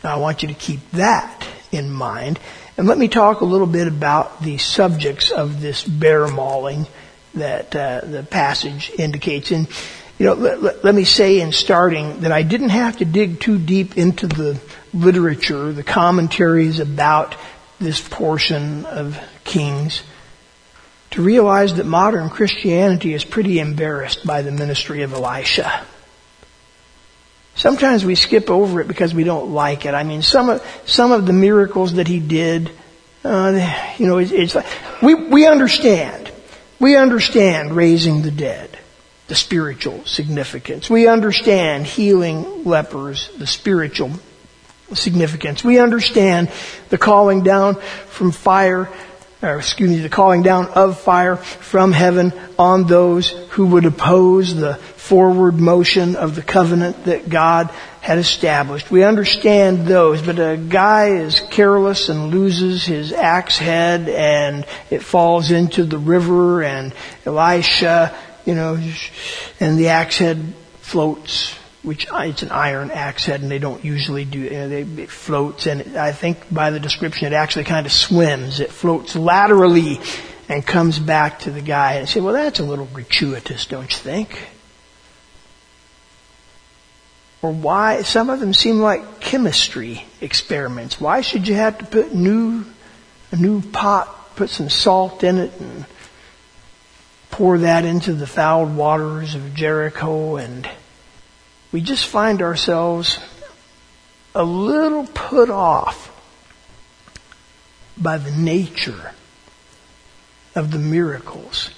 Now 0.04 0.16
I 0.16 0.18
want 0.18 0.44
you 0.44 0.48
to 0.50 0.54
keep 0.54 0.92
that 0.92 1.48
in 1.76 1.92
mind. 1.92 2.40
And 2.78 2.88
let 2.88 2.98
me 2.98 3.08
talk 3.08 3.42
a 3.42 3.46
little 3.46 3.68
bit 3.68 3.88
about 3.88 4.42
the 4.42 4.58
subjects 4.58 5.32
of 5.32 5.62
this 5.62 5.84
bear 5.84 6.28
mauling 6.28 6.88
that 7.34 7.76
uh, 7.76 8.02
the 8.04 8.24
passage 8.24 8.92
indicates. 8.98 9.52
And 9.52 9.68
you 10.18 10.28
know, 10.28 10.34
let, 10.34 10.62
let, 10.62 10.84
let, 10.84 10.96
me 10.96 11.04
say 11.04 11.42
in 11.42 11.52
starting 11.52 12.22
that 12.22 12.32
I 12.32 12.44
didn't 12.44 12.70
have 12.70 12.98
to 12.98 13.06
dig 13.06 13.40
too 13.40 13.58
deep 13.58 13.98
into 13.98 14.28
the 14.28 14.60
literature, 14.94 15.74
the 15.74 15.84
commentaries 15.84 16.80
about 16.80 17.36
this 17.80 18.00
portion 18.02 18.86
of 18.86 19.20
Kings 19.44 20.04
to 21.12 21.22
realize 21.22 21.76
that 21.76 21.86
modern 21.86 22.30
Christianity 22.30 23.14
is 23.14 23.24
pretty 23.24 23.60
embarrassed 23.60 24.26
by 24.26 24.42
the 24.42 24.52
ministry 24.52 25.02
of 25.02 25.14
Elisha. 25.14 25.86
Sometimes 27.56 28.04
we 28.04 28.16
skip 28.16 28.50
over 28.50 28.82
it 28.82 28.88
because 28.88 29.14
we 29.14 29.24
don't 29.24 29.52
like 29.52 29.86
it. 29.86 29.94
I 29.94 30.04
mean, 30.04 30.22
some 30.22 30.50
of, 30.50 30.82
some 30.86 31.12
of 31.12 31.26
the 31.26 31.34
miracles 31.34 31.94
that 31.94 32.08
he 32.08 32.20
did, 32.20 32.70
uh, 33.24 33.94
you 33.98 34.08
know, 34.08 34.18
it's, 34.18 34.32
it's 34.32 34.56
like, 34.56 34.66
we, 35.02 35.16
we 35.16 35.48
understand. 35.48 36.32
We 36.80 36.98
understand 36.98 37.74
raising 37.74 38.22
the 38.22 38.32
dead, 38.32 38.78
the 39.28 39.36
spiritual 39.36 40.04
significance. 40.04 40.90
We 40.90 41.08
understand 41.08 41.86
healing 41.86 42.66
lepers, 42.66 43.30
the 43.38 43.48
spiritual 43.48 44.12
significance. 44.94 45.64
We 45.64 45.80
understand 45.80 46.52
the 46.90 46.98
calling 46.98 47.44
down 47.44 47.76
from 48.08 48.32
fire 48.32 48.90
or 49.46 49.58
excuse 49.58 49.90
me, 49.90 50.00
the 50.00 50.10
calling 50.10 50.44
down 50.44 50.68
of 50.70 51.00
fire 51.00 51.36
from 51.36 51.92
heaven 51.92 52.34
on 52.58 52.88
those 52.88 53.30
who 53.52 53.68
would 53.68 53.86
oppose 53.86 54.56
the 54.56 54.76
forward 54.76 55.60
motion 55.60 56.16
of 56.16 56.36
the 56.36 56.42
covenant 56.42 57.06
that 57.06 57.30
God 57.30 57.70
had 58.02 58.18
established. 58.18 58.90
We 58.90 59.04
understand 59.04 59.86
those, 59.86 60.22
but 60.22 60.40
a 60.40 60.58
guy 60.58 61.10
is 61.10 61.40
careless 61.40 62.10
and 62.10 62.32
loses 62.32 62.86
his 62.86 63.14
axe 63.14 63.58
head 63.58 64.10
and 64.10 64.66
it 64.90 65.04
falls 65.04 65.52
into 65.52 65.84
the 65.84 65.98
river 65.98 66.64
and 66.64 66.94
Elisha, 67.26 68.16
you 68.46 68.56
know, 68.56 68.80
and 69.60 69.78
the 69.78 69.90
axe 69.90 70.18
head 70.18 70.54
floats 70.82 71.56
which 71.86 72.12
uh, 72.12 72.24
it's 72.26 72.42
an 72.42 72.52
iron 72.52 72.92
axe 72.92 73.26
head 73.26 73.42
and 73.42 73.52
they 73.52 73.60
don't 73.60 73.86
usually 73.86 74.26
do, 74.26 74.40
you 74.40 74.50
know, 74.50 74.70
they, 74.70 74.82
it 74.82 75.10
floats 75.10 75.68
and 75.68 75.96
I 75.96 76.12
think 76.12 76.52
by 76.54 76.72
the 76.72 76.80
description 76.80 77.32
it 77.32 77.36
actually 77.36 77.66
kind 77.66 77.86
of 77.86 77.92
swims. 77.92 78.60
It 78.60 78.72
floats 78.72 79.16
laterally 79.16 80.00
and 80.50 80.66
comes 80.66 81.00
back 81.00 81.40
to 81.40 81.52
the 81.52 81.62
guy 81.62 81.94
and 81.94 82.04
I 82.04 82.06
say, 82.06 82.20
well 82.20 82.34
that's 82.34 82.60
a 82.60 82.64
little 82.64 82.86
gratuitous, 82.86 83.68
don't 83.68 83.92
you 83.92 83.98
think? 83.98 84.40
Or 87.42 87.52
why, 87.52 88.02
some 88.02 88.32
of 88.32 88.40
them 88.40 88.54
seem 88.54 88.80
like 88.80 89.20
chemistry 89.20 90.04
experiments. 90.20 91.00
Why 91.00 91.22
should 91.22 91.48
you 91.48 91.54
have 91.54 91.78
to 91.78 91.86
put 91.86 92.12
new, 92.12 92.66
a 93.32 93.36
new 93.36 93.62
pot, 93.62 94.36
put 94.36 94.50
some 94.50 94.70
salt 94.70 95.24
in 95.24 95.38
it 95.38 95.52
and 95.60 95.86
pour 97.30 97.60
that 97.60 97.86
into 97.86 98.14
the 98.14 98.26
fouled 98.26 98.76
waters 98.76 99.36
of 99.36 99.54
Jericho 99.54 100.38
and 100.38 100.68
we 101.76 101.82
just 101.82 102.06
find 102.06 102.42
ourselves 102.42 103.20
a 104.34 104.46
little 104.46 105.06
put 105.06 105.50
off 105.50 106.10
by 107.98 108.18
the 108.18 108.32
nature 108.32 109.12
of 110.56 110.72
the 110.72 110.80
miracles 110.80 111.70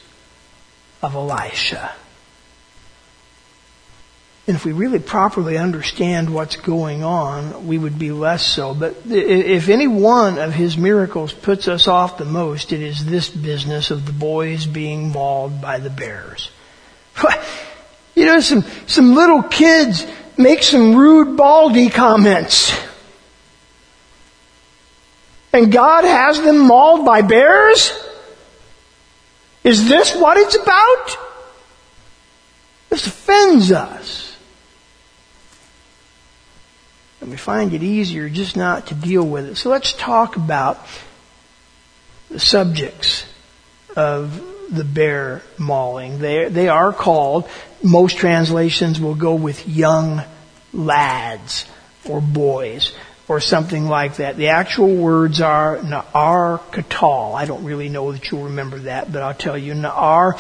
of 1.02 1.16
Elisha. 1.16 1.96
And 4.46 4.56
if 4.56 4.64
we 4.66 4.72
really 4.72 5.00
properly 5.00 5.58
understand 5.58 6.32
what's 6.32 6.58
going 6.58 7.04
on, 7.04 7.66
we 7.66 7.80
would 7.80 7.98
be 7.98 8.12
less 8.12 8.46
so. 8.46 8.76
But 8.76 8.98
if 9.08 9.68
any 9.68 9.88
one 9.88 10.38
of 10.38 10.54
his 10.54 10.78
miracles 10.78 11.34
puts 11.34 11.68
us 11.68 11.88
off 11.88 12.20
the 12.20 12.24
most, 12.24 12.72
it 12.72 12.84
is 12.84 13.04
this 13.04 13.30
business 13.32 13.90
of 13.90 14.06
the 14.06 14.14
boys 14.14 14.68
being 14.68 15.10
mauled 15.10 15.60
by 15.60 15.80
the 15.80 15.90
bears. 15.90 16.52
You 18.18 18.26
know, 18.26 18.40
some, 18.40 18.66
some 18.88 19.14
little 19.14 19.44
kids 19.44 20.04
make 20.38 20.64
some 20.64 20.96
rude 20.96 21.38
baldy 21.38 21.92
comments. 21.92 22.76
And 25.54 25.72
God 25.72 26.04
has 26.04 26.42
them 26.42 26.58
mauled 26.58 27.06
by 27.06 27.22
bears? 27.22 27.92
Is 29.64 29.88
this 29.88 30.16
what 30.16 30.38
it's 30.38 30.56
about? 30.56 31.18
This 32.90 33.06
offends 33.06 33.72
us. 33.72 34.36
And 37.22 37.30
we 37.30 37.38
find 37.38 37.72
it 37.72 37.84
easier 37.84 38.30
just 38.30 38.58
not 38.58 38.88
to 38.88 38.96
deal 38.96 39.28
with 39.28 39.46
it. 39.46 39.58
So 39.58 39.70
let's 39.70 39.94
talk 39.94 40.38
about 40.38 40.84
the 42.32 42.40
subjects 42.40 43.28
of 43.96 44.42
the 44.72 44.84
bear 44.84 45.44
mauling. 45.58 46.20
They, 46.20 46.50
they 46.50 46.68
are 46.68 46.92
called, 46.92 47.48
most 47.84 48.18
translations 48.18 49.00
will 49.00 49.16
go 49.16 49.36
with 49.36 49.68
young 49.68 50.24
lads 50.74 51.66
or 52.08 52.22
boys 52.22 52.94
or 53.28 53.40
something 53.40 53.86
like 53.86 54.18
that. 54.18 54.38
The 54.38 54.50
actual 54.50 54.96
words 54.96 55.42
are 55.42 55.78
Na'ar 55.78 56.60
Katal. 56.72 57.36
I 57.36 57.46
don't 57.46 57.64
really 57.64 57.90
know 57.90 58.12
that 58.12 58.32
you'll 58.32 58.46
remember 58.46 58.80
that, 58.80 59.12
but 59.12 59.22
I'll 59.22 59.34
tell 59.34 59.58
you 59.58 59.74
Na'ar 59.74 60.34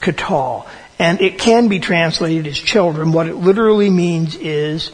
Katal. 0.00 0.66
And 0.98 1.20
it 1.20 1.38
can 1.38 1.68
be 1.68 1.80
translated 1.80 2.46
as 2.46 2.58
children. 2.58 3.12
What 3.12 3.26
it 3.26 3.36
literally 3.36 3.90
means 3.90 4.36
is 4.36 4.90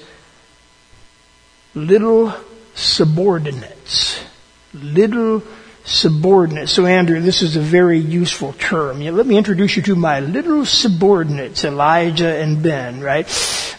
little 1.74 2.34
subordinates. 2.74 4.22
Little 4.72 5.42
subordinates. 5.84 6.72
So 6.72 6.86
Andrew, 6.86 7.20
this 7.20 7.42
is 7.42 7.56
a 7.56 7.60
very 7.60 7.98
useful 7.98 8.52
term. 8.54 9.00
let 9.00 9.26
me 9.26 9.36
introduce 9.36 9.76
you 9.76 9.82
to 9.82 9.96
my 9.96 10.20
little 10.20 10.64
subordinates, 10.64 11.64
Elijah 11.64 12.36
and 12.36 12.62
Ben, 12.62 13.00
right? 13.00 13.26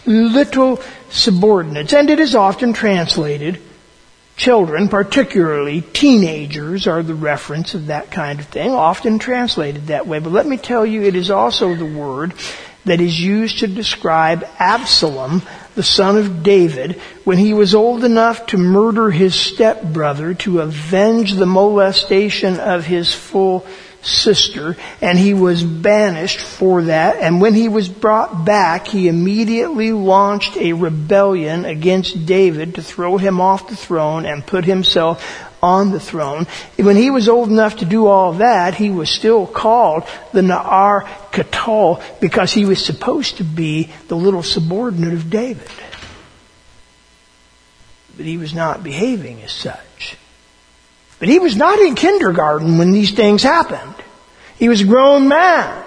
Little 0.06 0.80
subordinates. 1.10 1.92
And 1.92 2.10
it 2.10 2.20
is 2.20 2.34
often 2.34 2.72
translated 2.72 3.60
children, 4.36 4.88
particularly 4.88 5.80
teenagers 5.80 6.86
are 6.86 7.02
the 7.02 7.14
reference 7.14 7.74
of 7.74 7.86
that 7.86 8.10
kind 8.10 8.40
of 8.40 8.46
thing, 8.46 8.72
often 8.72 9.18
translated 9.18 9.86
that 9.86 10.06
way. 10.06 10.18
But 10.18 10.32
let 10.32 10.46
me 10.46 10.56
tell 10.56 10.84
you, 10.84 11.02
it 11.02 11.14
is 11.14 11.30
also 11.30 11.74
the 11.74 11.86
word 11.86 12.34
that 12.84 13.00
is 13.00 13.20
used 13.20 13.60
to 13.60 13.68
describe 13.68 14.44
Absalom, 14.58 15.42
the 15.74 15.82
son 15.82 16.16
of 16.16 16.42
David, 16.42 17.00
when 17.24 17.38
he 17.38 17.54
was 17.54 17.74
old 17.74 18.04
enough 18.04 18.46
to 18.46 18.58
murder 18.58 19.10
his 19.10 19.34
stepbrother 19.34 20.34
to 20.34 20.60
avenge 20.60 21.34
the 21.34 21.46
molestation 21.46 22.60
of 22.60 22.84
his 22.84 23.14
full 23.14 23.66
sister, 24.02 24.76
and 25.00 25.18
he 25.18 25.32
was 25.32 25.62
banished 25.62 26.40
for 26.40 26.82
that. 26.82 27.16
And 27.16 27.40
when 27.40 27.54
he 27.54 27.68
was 27.68 27.88
brought 27.88 28.44
back, 28.44 28.88
he 28.88 29.08
immediately 29.08 29.92
launched 29.92 30.56
a 30.56 30.72
rebellion 30.72 31.64
against 31.64 32.26
David 32.26 32.74
to 32.74 32.82
throw 32.82 33.16
him 33.16 33.40
off 33.40 33.68
the 33.68 33.76
throne 33.76 34.26
and 34.26 34.46
put 34.46 34.64
himself 34.64 35.48
on 35.62 35.92
the 35.92 36.00
throne. 36.00 36.46
When 36.76 36.96
he 36.96 37.10
was 37.10 37.28
old 37.28 37.48
enough 37.48 37.76
to 37.76 37.84
do 37.84 38.06
all 38.06 38.34
that, 38.34 38.74
he 38.74 38.90
was 38.90 39.10
still 39.10 39.46
called 39.46 40.02
the 40.32 40.40
Na'ar 40.40 41.06
Katal 41.30 42.02
because 42.20 42.52
he 42.52 42.64
was 42.64 42.84
supposed 42.84 43.36
to 43.36 43.44
be 43.44 43.90
the 44.08 44.16
little 44.16 44.42
subordinate 44.42 45.14
of 45.14 45.30
David. 45.30 45.70
but 48.16 48.26
he 48.26 48.36
was 48.36 48.52
not 48.52 48.82
behaving 48.82 49.40
as 49.42 49.52
such. 49.52 50.16
But 51.18 51.28
he 51.28 51.38
was 51.38 51.56
not 51.56 51.78
in 51.78 51.94
kindergarten 51.94 52.78
when 52.78 52.92
these 52.92 53.12
things 53.12 53.42
happened. 53.42 53.94
He 54.58 54.68
was 54.68 54.80
a 54.80 54.84
grown 54.84 55.28
man, 55.28 55.82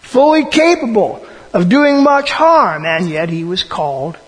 fully 0.00 0.44
capable 0.44 1.24
of 1.52 1.68
doing 1.68 2.02
much 2.02 2.30
harm, 2.30 2.84
and 2.84 3.08
yet 3.08 3.30
he 3.30 3.44
was 3.44 3.62
called 3.62 4.18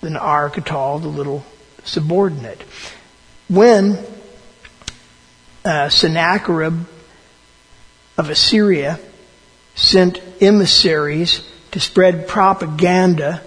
the 0.00 0.10
Na'ar 0.10 0.50
Katal, 0.52 1.00
the 1.00 1.08
little 1.08 1.44
subordinate. 1.84 2.62
When 3.50 3.98
uh, 5.64 5.88
Sennacherib 5.88 6.86
of 8.16 8.30
Assyria 8.30 9.00
sent 9.74 10.22
emissaries 10.40 11.44
to 11.72 11.80
spread 11.80 12.28
propaganda 12.28 13.42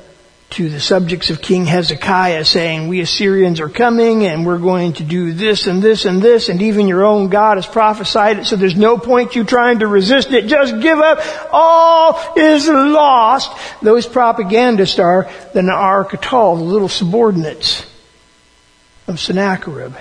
to 0.50 0.70
the 0.70 0.82
subjects 0.82 1.30
of 1.30 1.42
King 1.42 1.66
Hezekiah 1.66 2.44
saying, 2.44 2.90
we 2.90 3.00
Assyrians 3.00 3.62
are 3.62 3.70
coming 3.70 4.26
and 4.26 4.46
we're 4.46 4.58
going 4.58 4.92
to 4.94 5.06
do 5.06 5.32
this 5.32 5.68
and 5.68 5.82
this 5.82 6.04
and 6.04 6.22
this 6.22 6.50
and 6.50 6.62
even 6.62 6.90
your 6.90 7.06
own 7.06 7.30
God 7.30 7.56
has 7.56 7.66
prophesied 7.66 8.40
it 8.40 8.46
so 8.46 8.58
there's 8.58 8.76
no 8.76 8.98
point 8.98 9.38
you 9.38 9.46
trying 9.46 9.80
to 9.80 9.88
resist 9.88 10.32
it. 10.32 10.48
Just 10.48 10.82
give 10.82 11.00
up. 11.00 11.20
All 11.50 12.34
is 12.36 12.68
lost. 12.68 13.58
Those 13.82 14.06
propagandists 14.06 15.00
are 15.00 15.30
the 15.54 15.62
Na'ar 15.62 16.06
Katal, 16.10 16.58
the 16.58 16.64
little 16.66 16.90
subordinates 16.90 17.86
of 19.08 19.20
Sennacherib 19.20 19.94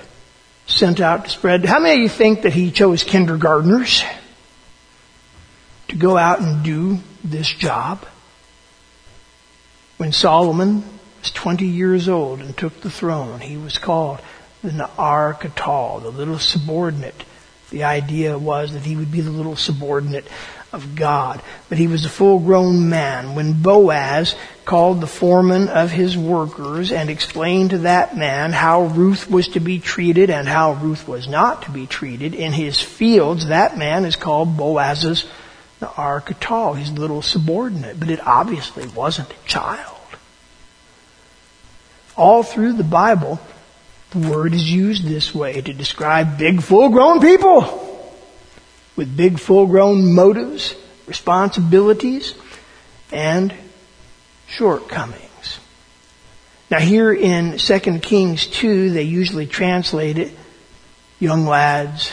sent 0.67 1.01
out 1.01 1.25
to 1.25 1.31
spread. 1.31 1.65
How 1.65 1.81
many 1.81 1.97
of 1.97 2.01
you 2.03 2.09
think 2.09 2.43
that 2.43 2.53
he 2.53 2.71
chose 2.71 3.03
kindergartners 3.03 4.05
to 5.89 5.97
go 5.97 6.17
out 6.17 6.41
and 6.41 6.63
do 6.63 6.99
this 7.25 7.49
job? 7.49 8.07
When 9.97 10.13
Solomon 10.13 10.85
was 11.21 11.31
20 11.31 11.67
years 11.67 12.09
old 12.09 12.41
and 12.41 12.57
took 12.57 12.81
the 12.81 12.91
throne, 12.91 13.41
he 13.41 13.57
was 13.57 13.79
called 13.79 14.21
the 14.63 14.71
Na'ar 14.71 15.39
Katal, 15.39 16.03
the 16.03 16.11
little 16.11 16.39
subordinate. 16.39 17.25
The 17.71 17.85
idea 17.85 18.39
was 18.39 18.73
that 18.73 18.83
he 18.83 18.97
would 18.97 19.11
be 19.11 19.21
the 19.21 19.31
little 19.31 19.57
subordinate 19.57 20.27
of 20.73 20.95
God. 20.95 21.43
But 21.69 21.79
he 21.79 21.87
was 21.87 22.05
a 22.05 22.11
full 22.11 22.39
grown 22.39 22.89
man. 22.89 23.35
When 23.35 23.63
Boaz 23.63 24.35
called 24.65 25.01
the 25.01 25.07
foreman 25.07 25.69
of 25.69 25.91
his 25.91 26.17
workers 26.17 26.93
and 26.93 27.11
explained 27.11 27.71
to 27.71 27.79
that 27.79 28.17
man 28.17 28.53
how 28.53 28.85
Ruth 28.85 29.31
was 29.31 29.49
to 29.49 29.61
be 29.61 29.79
treated 29.79 30.31
and 30.31 30.49
how 30.49 30.73
Ruth 30.73 31.07
was 31.07 31.29
not 31.29 31.63
to 31.63 31.71
be 31.71 31.87
treated 31.87 32.35
in 32.35 32.53
his 32.53 32.81
fields, 32.81 33.47
that 33.47 33.77
man 33.77 34.05
is 34.05 34.17
called 34.17 34.57
Boaz's 34.57 35.27
Arkatal, 35.81 36.79
his 36.79 36.93
little 36.93 37.23
subordinate. 37.23 37.99
But 37.99 38.11
it 38.11 38.27
obviously 38.27 38.87
wasn't 38.87 39.31
a 39.31 39.49
child. 39.49 39.99
All 42.17 42.43
through 42.43 42.75
the 42.75 42.85
Bible, 42.85 43.41
the 44.11 44.31
word 44.31 44.55
is 44.55 44.71
used 44.71 45.05
this 45.05 45.35
way 45.35 45.61
to 45.61 45.73
describe 45.73 46.39
big 46.39 46.63
full 46.63 46.91
grown 46.91 47.21
people 47.21 47.92
with 48.97 49.17
big 49.17 49.39
full 49.39 49.67
grown 49.67 50.13
motives, 50.13 50.75
responsibilities, 51.07 52.35
and 53.11 53.55
shortcomings. 54.47 55.59
Now 56.71 56.79
here 56.79 57.13
in 57.13 57.59
2 57.59 57.79
Kings 58.01 58.47
2, 58.47 58.91
they 58.91 59.03
usually 59.03 59.47
translate 59.47 60.19
it 60.19 60.33
young 61.19 61.47
lads, 61.47 62.13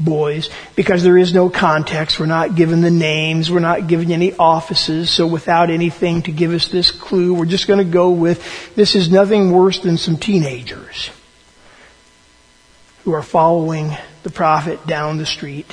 boys, 0.00 0.50
because 0.74 1.02
there 1.02 1.18
is 1.18 1.34
no 1.34 1.48
context. 1.50 2.18
We're 2.18 2.26
not 2.26 2.54
given 2.54 2.80
the 2.80 2.90
names. 2.90 3.50
We're 3.50 3.60
not 3.60 3.86
given 3.86 4.10
any 4.10 4.34
offices. 4.34 5.10
So 5.10 5.26
without 5.26 5.70
anything 5.70 6.22
to 6.22 6.32
give 6.32 6.52
us 6.52 6.68
this 6.68 6.90
clue, 6.90 7.34
we're 7.34 7.46
just 7.46 7.66
going 7.66 7.84
to 7.84 7.90
go 7.90 8.10
with 8.10 8.74
this 8.74 8.94
is 8.94 9.10
nothing 9.10 9.52
worse 9.52 9.80
than 9.80 9.98
some 9.98 10.16
teenagers 10.16 11.10
who 13.04 13.12
are 13.12 13.22
following 13.22 13.96
the 14.22 14.30
prophet 14.30 14.86
down 14.86 15.18
the 15.18 15.26
street 15.26 15.70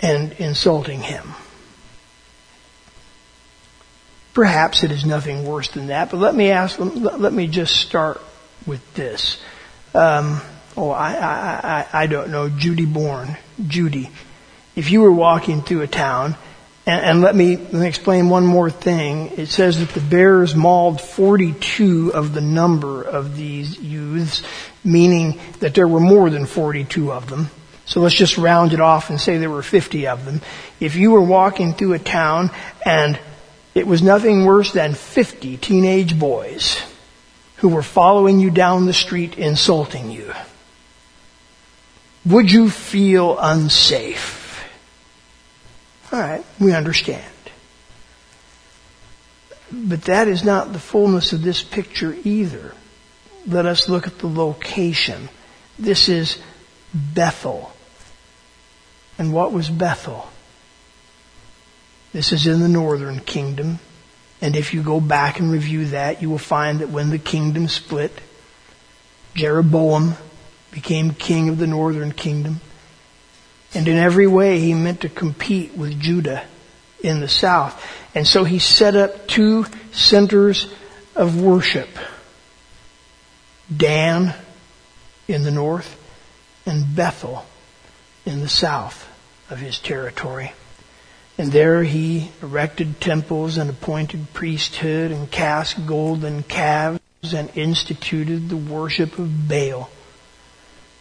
and 0.00 0.32
insulting 0.32 1.00
him. 1.00 1.34
Perhaps 4.34 4.84
it 4.84 4.90
is 4.90 5.06
nothing 5.06 5.46
worse 5.46 5.68
than 5.68 5.86
that, 5.86 6.10
but 6.10 6.18
let 6.18 6.34
me 6.34 6.50
ask, 6.50 6.78
let 6.78 7.32
me 7.32 7.46
just 7.46 7.74
start 7.74 8.20
with 8.66 8.94
this. 8.94 9.40
Um, 9.94 10.42
oh, 10.76 10.90
I, 10.90 11.14
I, 11.14 11.60
I, 11.62 12.02
I 12.02 12.06
don't 12.06 12.30
know, 12.30 12.50
Judy 12.50 12.84
Bourne, 12.84 13.36
Judy. 13.66 14.10
If 14.74 14.90
you 14.90 15.00
were 15.00 15.12
walking 15.12 15.62
through 15.62 15.80
a 15.82 15.86
town, 15.86 16.36
and, 16.86 17.04
and 17.04 17.20
let, 17.20 17.34
me, 17.34 17.56
let 17.56 17.72
me 17.72 17.88
explain 17.88 18.28
one 18.28 18.46
more 18.46 18.70
thing. 18.70 19.32
It 19.36 19.46
says 19.46 19.80
that 19.80 19.88
the 19.88 20.00
bears 20.00 20.54
mauled 20.54 21.00
42 21.00 22.12
of 22.14 22.32
the 22.32 22.40
number 22.40 23.02
of 23.02 23.36
these 23.36 23.78
youths, 23.78 24.42
meaning 24.84 25.40
that 25.60 25.74
there 25.74 25.88
were 25.88 26.00
more 26.00 26.30
than 26.30 26.46
42 26.46 27.12
of 27.12 27.28
them. 27.28 27.50
So 27.86 28.00
let's 28.00 28.16
just 28.16 28.36
round 28.36 28.72
it 28.72 28.80
off 28.80 29.10
and 29.10 29.20
say 29.20 29.38
there 29.38 29.48
were 29.48 29.62
50 29.62 30.08
of 30.08 30.24
them. 30.24 30.42
If 30.80 30.96
you 30.96 31.12
were 31.12 31.22
walking 31.22 31.72
through 31.72 31.94
a 31.94 31.98
town 32.00 32.50
and 32.84 33.18
it 33.74 33.86
was 33.86 34.02
nothing 34.02 34.44
worse 34.44 34.72
than 34.72 34.94
50 34.94 35.56
teenage 35.58 36.18
boys 36.18 36.82
who 37.56 37.68
were 37.68 37.82
following 37.82 38.40
you 38.40 38.50
down 38.50 38.86
the 38.86 38.92
street 38.92 39.38
insulting 39.38 40.10
you, 40.10 40.32
would 42.24 42.50
you 42.50 42.68
feel 42.70 43.38
unsafe? 43.38 44.64
Alright, 46.12 46.44
we 46.58 46.74
understand. 46.74 47.24
But 49.70 50.02
that 50.02 50.26
is 50.26 50.42
not 50.42 50.72
the 50.72 50.80
fullness 50.80 51.32
of 51.32 51.42
this 51.42 51.62
picture 51.62 52.16
either. 52.24 52.74
Let 53.46 53.64
us 53.64 53.88
look 53.88 54.08
at 54.08 54.18
the 54.18 54.26
location. 54.26 55.28
This 55.78 56.08
is 56.08 56.38
Bethel. 56.92 57.75
And 59.18 59.32
what 59.32 59.52
was 59.52 59.70
Bethel? 59.70 60.28
This 62.12 62.32
is 62.32 62.46
in 62.46 62.60
the 62.60 62.68
northern 62.68 63.20
kingdom. 63.20 63.78
And 64.40 64.56
if 64.56 64.74
you 64.74 64.82
go 64.82 65.00
back 65.00 65.38
and 65.40 65.50
review 65.50 65.86
that, 65.86 66.20
you 66.20 66.30
will 66.30 66.38
find 66.38 66.80
that 66.80 66.90
when 66.90 67.10
the 67.10 67.18
kingdom 67.18 67.68
split, 67.68 68.12
Jeroboam 69.34 70.14
became 70.70 71.12
king 71.12 71.48
of 71.48 71.58
the 71.58 71.66
northern 71.66 72.12
kingdom. 72.12 72.60
And 73.74 73.88
in 73.88 73.96
every 73.96 74.26
way, 74.26 74.60
he 74.60 74.74
meant 74.74 75.00
to 75.02 75.08
compete 75.08 75.76
with 75.76 75.98
Judah 76.00 76.44
in 77.02 77.20
the 77.20 77.28
south. 77.28 77.82
And 78.14 78.26
so 78.26 78.44
he 78.44 78.58
set 78.58 78.94
up 78.96 79.26
two 79.26 79.66
centers 79.92 80.72
of 81.14 81.40
worship. 81.40 81.88
Dan 83.74 84.34
in 85.28 85.42
the 85.42 85.50
north 85.50 85.98
and 86.64 86.94
Bethel 86.94 87.44
in 88.26 88.40
the 88.40 88.48
south 88.48 89.08
of 89.48 89.58
his 89.58 89.78
territory. 89.78 90.52
And 91.38 91.52
there 91.52 91.84
he 91.84 92.32
erected 92.42 93.00
temples 93.00 93.56
and 93.56 93.70
appointed 93.70 94.32
priesthood 94.34 95.10
and 95.10 95.30
cast 95.30 95.86
golden 95.86 96.42
calves 96.42 97.00
and 97.32 97.50
instituted 97.56 98.48
the 98.48 98.56
worship 98.56 99.18
of 99.18 99.48
Baal 99.48 99.90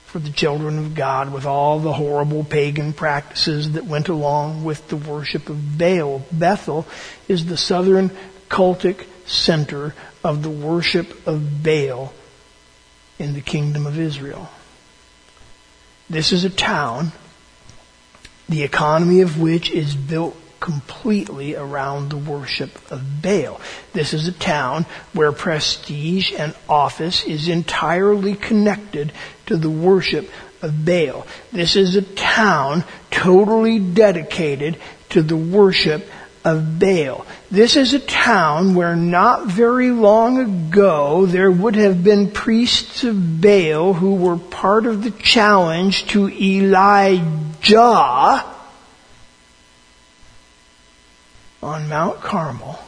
for 0.06 0.20
the 0.20 0.32
children 0.32 0.78
of 0.78 0.96
God 0.96 1.34
with 1.34 1.46
all 1.46 1.80
the 1.80 1.92
horrible 1.92 2.44
pagan 2.44 2.94
practices 2.94 3.74
that 3.74 3.86
went 3.86 4.08
along 4.08 4.64
with 4.64 4.88
the 4.88 4.96
worship 4.96 5.50
of 5.50 5.78
Baal. 5.78 6.26
Bethel 6.32 6.86
is 7.28 7.46
the 7.46 7.58
southern 7.58 8.12
cultic 8.50 9.06
center 9.26 9.94
of 10.24 10.44
the 10.44 10.50
worship 10.50 11.28
of 11.28 11.64
Baal 11.64 12.14
in 13.20 13.34
the 13.34 13.42
kingdom 13.42 13.86
of 13.86 14.00
Israel. 14.00 14.50
This 16.10 16.32
is 16.32 16.46
a 16.46 16.50
town, 16.50 17.12
the 18.48 18.64
economy 18.64 19.22
of 19.22 19.40
which 19.40 19.72
is 19.72 19.96
built 19.96 20.38
completely 20.60 21.56
around 21.56 22.10
the 22.10 22.18
worship 22.18 22.80
of 22.92 23.22
Baal. 23.22 23.60
This 23.94 24.14
is 24.14 24.28
a 24.28 24.32
town 24.32 24.86
where 25.14 25.32
prestige 25.32 26.32
and 26.34 26.56
office 26.68 27.24
is 27.24 27.48
entirely 27.48 28.36
connected 28.36 29.12
to 29.48 29.58
the 29.58 29.70
worship 29.70 30.30
of 30.62 30.86
Baal. 30.86 31.28
This 31.52 31.76
is 31.76 31.96
a 31.96 32.02
town 32.02 32.84
totally 33.12 33.80
dedicated 33.80 34.78
to 35.10 35.22
the 35.22 35.38
worship 35.38 36.10
of 36.46 36.80
Baal. 36.80 37.26
This 37.50 37.76
is 37.76 37.96
a 37.96 38.00
town 38.00 38.76
where 38.76 38.96
not 38.96 39.48
very 39.48 39.90
long 39.90 40.38
ago 40.38 41.26
there 41.26 41.50
would 41.50 41.76
have 41.76 42.04
been 42.04 42.30
priests 42.30 43.04
of 43.04 43.42
Baal 43.42 43.94
who 43.94 44.14
were 44.16 44.38
part 44.38 44.86
of 44.86 45.04
the 45.04 45.10
challenge 45.10 46.06
to 46.10 46.30
Elijah 46.30 47.66
on 51.64 51.90
Mount 51.90 52.22
Carmel. 52.22 52.80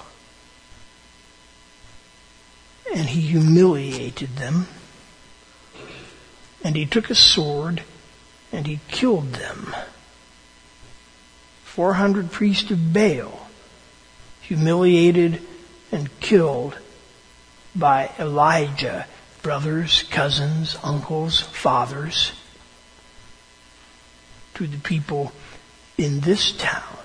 And 2.93 3.09
he 3.09 3.21
humiliated 3.21 4.35
them. 4.37 4.67
And 6.63 6.75
he 6.75 6.85
took 6.85 7.09
a 7.09 7.15
sword 7.15 7.81
and 8.51 8.67
he 8.67 8.79
killed 8.87 9.33
them. 9.33 9.73
400 11.63 12.31
priests 12.31 12.69
of 12.69 12.93
Baal 12.93 13.46
humiliated 14.47 15.41
and 15.91 16.19
killed 16.19 16.77
by 17.75 18.09
Elijah, 18.17 19.05
brothers, 19.41 20.03
cousins, 20.09 20.77
uncles, 20.83 21.41
fathers, 21.41 22.31
to 24.53 24.65
the 24.65 24.77
people 24.77 25.31
in 25.97 26.21
this 26.21 26.53
town. 26.53 26.97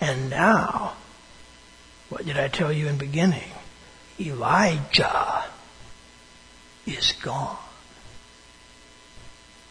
And 0.00 0.28
now, 0.28 0.94
what 2.08 2.26
did 2.26 2.38
I 2.38 2.48
tell 2.48 2.72
you 2.72 2.88
in 2.88 2.98
beginning? 2.98 3.50
Elijah 4.20 5.44
is 6.84 7.12
gone. 7.22 7.56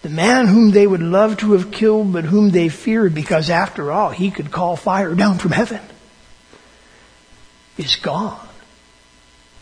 The 0.02 0.10
man 0.10 0.48
whom 0.48 0.72
they 0.72 0.88
would 0.88 1.02
love 1.02 1.38
to 1.38 1.52
have 1.54 1.72
killed, 1.72 2.13
but 2.13 2.24
whom 2.24 2.52
they 2.52 2.70
feared 2.70 3.13
because 3.13 3.50
after 3.50 3.92
all, 3.92 4.12
he 4.12 4.32
could 4.32 4.52
call 4.52 4.78
fire 4.78 5.13
down 5.13 5.38
from 5.38 5.52
heaven, 5.52 5.82
is 7.78 7.96
gone. 7.96 8.48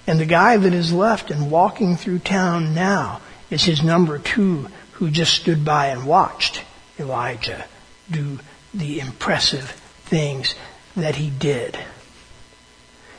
And 0.08 0.20
the 0.20 0.26
guy 0.26 0.58
that 0.58 0.74
is 0.74 0.94
left 0.94 1.32
and 1.32 1.52
walking 1.52 1.96
through 1.96 2.20
town 2.20 2.74
now 2.76 3.22
is 3.50 3.64
his 3.64 3.84
number 3.84 4.20
two 4.20 4.68
who 4.94 5.10
just 5.10 5.34
stood 5.34 5.66
by 5.66 5.88
and 5.88 6.06
watched 6.06 6.64
Elijah 7.00 7.66
do 8.10 8.40
the 8.74 9.00
impressive 9.00 9.70
things 10.06 10.56
that 10.96 11.16
he 11.16 11.30
did. 11.30 11.78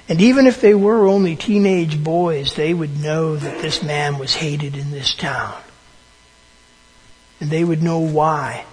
And 0.09 0.21
even 0.21 0.47
if 0.47 0.61
they 0.61 0.75
were 0.75 1.07
only 1.07 1.35
teenage 1.35 2.03
boys, 2.03 2.55
they 2.55 2.73
would 2.73 3.01
know 3.01 3.37
that 3.37 3.61
this 3.61 3.83
man 3.83 4.19
was 4.19 4.35
hated 4.35 4.77
in 4.77 4.93
this 4.93 5.15
town. 5.15 5.61
And 7.41 7.51
they 7.51 7.65
would 7.65 7.83
know 7.83 7.99
why. 7.99 8.65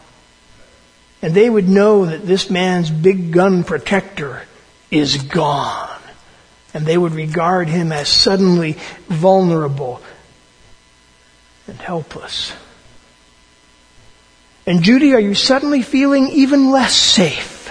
And 1.22 1.34
they 1.34 1.50
would 1.50 1.68
know 1.68 2.06
that 2.06 2.26
this 2.28 2.50
man's 2.50 2.90
big 2.92 3.32
gun 3.32 3.64
protector 3.64 4.44
is 4.92 5.24
gone. 5.24 5.92
And 6.74 6.86
they 6.86 6.98
would 6.98 7.14
regard 7.14 7.68
him 7.70 7.92
as 7.92 8.08
suddenly 8.08 8.78
vulnerable 9.08 10.02
and 11.68 11.78
helpless. 11.78 12.54
And 14.66 14.82
Judy, 14.82 15.14
are 15.14 15.20
you 15.20 15.36
suddenly 15.36 15.82
feeling 15.82 16.30
even 16.30 16.72
less 16.72 16.96
safe? 16.96 17.64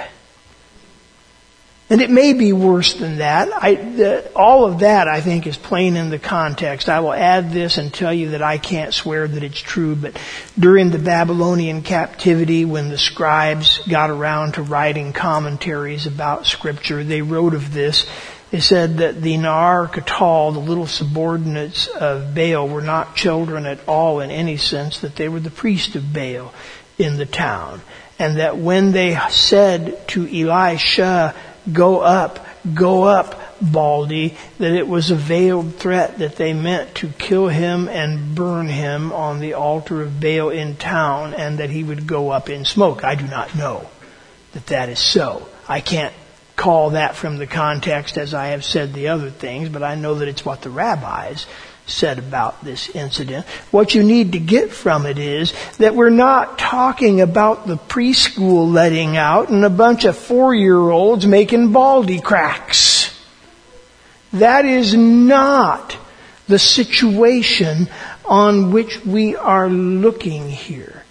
And 1.92 2.00
it 2.00 2.10
may 2.10 2.32
be 2.32 2.54
worse 2.54 2.94
than 2.94 3.18
that. 3.18 3.50
I, 3.52 3.74
the, 3.74 4.32
all 4.34 4.64
of 4.64 4.78
that, 4.78 5.08
I 5.08 5.20
think, 5.20 5.46
is 5.46 5.58
plain 5.58 5.96
in 5.96 6.08
the 6.08 6.18
context. 6.18 6.88
I 6.88 7.00
will 7.00 7.12
add 7.12 7.52
this 7.52 7.76
and 7.76 7.92
tell 7.92 8.14
you 8.14 8.30
that 8.30 8.40
I 8.40 8.56
can't 8.56 8.94
swear 8.94 9.28
that 9.28 9.42
it's 9.42 9.60
true, 9.60 9.94
but 9.94 10.18
during 10.58 10.90
the 10.90 10.98
Babylonian 10.98 11.82
captivity, 11.82 12.64
when 12.64 12.88
the 12.88 12.96
scribes 12.96 13.86
got 13.86 14.08
around 14.08 14.54
to 14.54 14.62
writing 14.62 15.12
commentaries 15.12 16.06
about 16.06 16.46
Scripture, 16.46 17.04
they 17.04 17.20
wrote 17.20 17.52
of 17.52 17.74
this. 17.74 18.06
They 18.52 18.60
said 18.60 18.98
that 18.98 19.22
the 19.22 19.36
Na'ar 19.36 19.90
Katal, 19.90 20.52
the 20.52 20.60
little 20.60 20.86
subordinates 20.86 21.86
of 21.86 22.34
Baal, 22.34 22.68
were 22.68 22.82
not 22.82 23.16
children 23.16 23.64
at 23.64 23.80
all 23.88 24.20
in 24.20 24.30
any 24.30 24.58
sense, 24.58 24.98
that 24.98 25.16
they 25.16 25.26
were 25.26 25.40
the 25.40 25.50
priest 25.50 25.96
of 25.96 26.12
Baal 26.12 26.52
in 26.98 27.16
the 27.16 27.24
town. 27.24 27.80
And 28.18 28.36
that 28.36 28.58
when 28.58 28.92
they 28.92 29.18
said 29.30 30.06
to 30.08 30.28
Elisha, 30.28 31.34
go 31.72 32.00
up, 32.00 32.46
go 32.74 33.04
up, 33.04 33.40
Baldy, 33.62 34.36
that 34.58 34.72
it 34.72 34.86
was 34.86 35.10
a 35.10 35.14
veiled 35.16 35.76
threat 35.76 36.18
that 36.18 36.36
they 36.36 36.52
meant 36.52 36.96
to 36.96 37.08
kill 37.08 37.48
him 37.48 37.88
and 37.88 38.34
burn 38.34 38.68
him 38.68 39.12
on 39.12 39.40
the 39.40 39.54
altar 39.54 40.02
of 40.02 40.20
Baal 40.20 40.50
in 40.50 40.76
town 40.76 41.32
and 41.32 41.56
that 41.56 41.70
he 41.70 41.82
would 41.82 42.06
go 42.06 42.28
up 42.28 42.50
in 42.50 42.66
smoke. 42.66 43.02
I 43.02 43.14
do 43.14 43.26
not 43.26 43.56
know 43.56 43.88
that 44.52 44.66
that 44.66 44.90
is 44.90 44.98
so. 44.98 45.48
I 45.66 45.80
can't 45.80 46.12
call 46.62 46.90
that 46.90 47.16
from 47.16 47.38
the 47.38 47.46
context 47.46 48.16
as 48.16 48.34
I 48.34 48.48
have 48.48 48.64
said 48.64 48.94
the 48.94 49.08
other 49.08 49.30
things, 49.30 49.68
but 49.68 49.82
I 49.82 49.96
know 49.96 50.14
that 50.14 50.28
it's 50.28 50.44
what 50.44 50.62
the 50.62 50.70
rabbis 50.70 51.44
said 51.86 52.20
about 52.20 52.64
this 52.64 52.88
incident. 52.90 53.44
What 53.72 53.96
you 53.96 54.04
need 54.04 54.30
to 54.32 54.38
get 54.38 54.70
from 54.70 55.04
it 55.04 55.18
is 55.18 55.52
that 55.78 55.96
we're 55.96 56.10
not 56.10 56.60
talking 56.60 57.20
about 57.20 57.66
the 57.66 57.76
preschool 57.76 58.72
letting 58.72 59.16
out 59.16 59.48
and 59.48 59.64
a 59.64 59.70
bunch 59.70 60.04
of 60.04 60.16
four-year-olds 60.16 61.26
making 61.26 61.72
baldy 61.72 62.20
cracks. 62.20 63.12
That 64.32 64.64
is 64.64 64.94
not 64.94 65.96
the 66.46 66.60
situation 66.60 67.88
on 68.24 68.70
which 68.70 69.04
we 69.04 69.34
are 69.34 69.68
looking 69.68 70.48
here. 70.48 71.02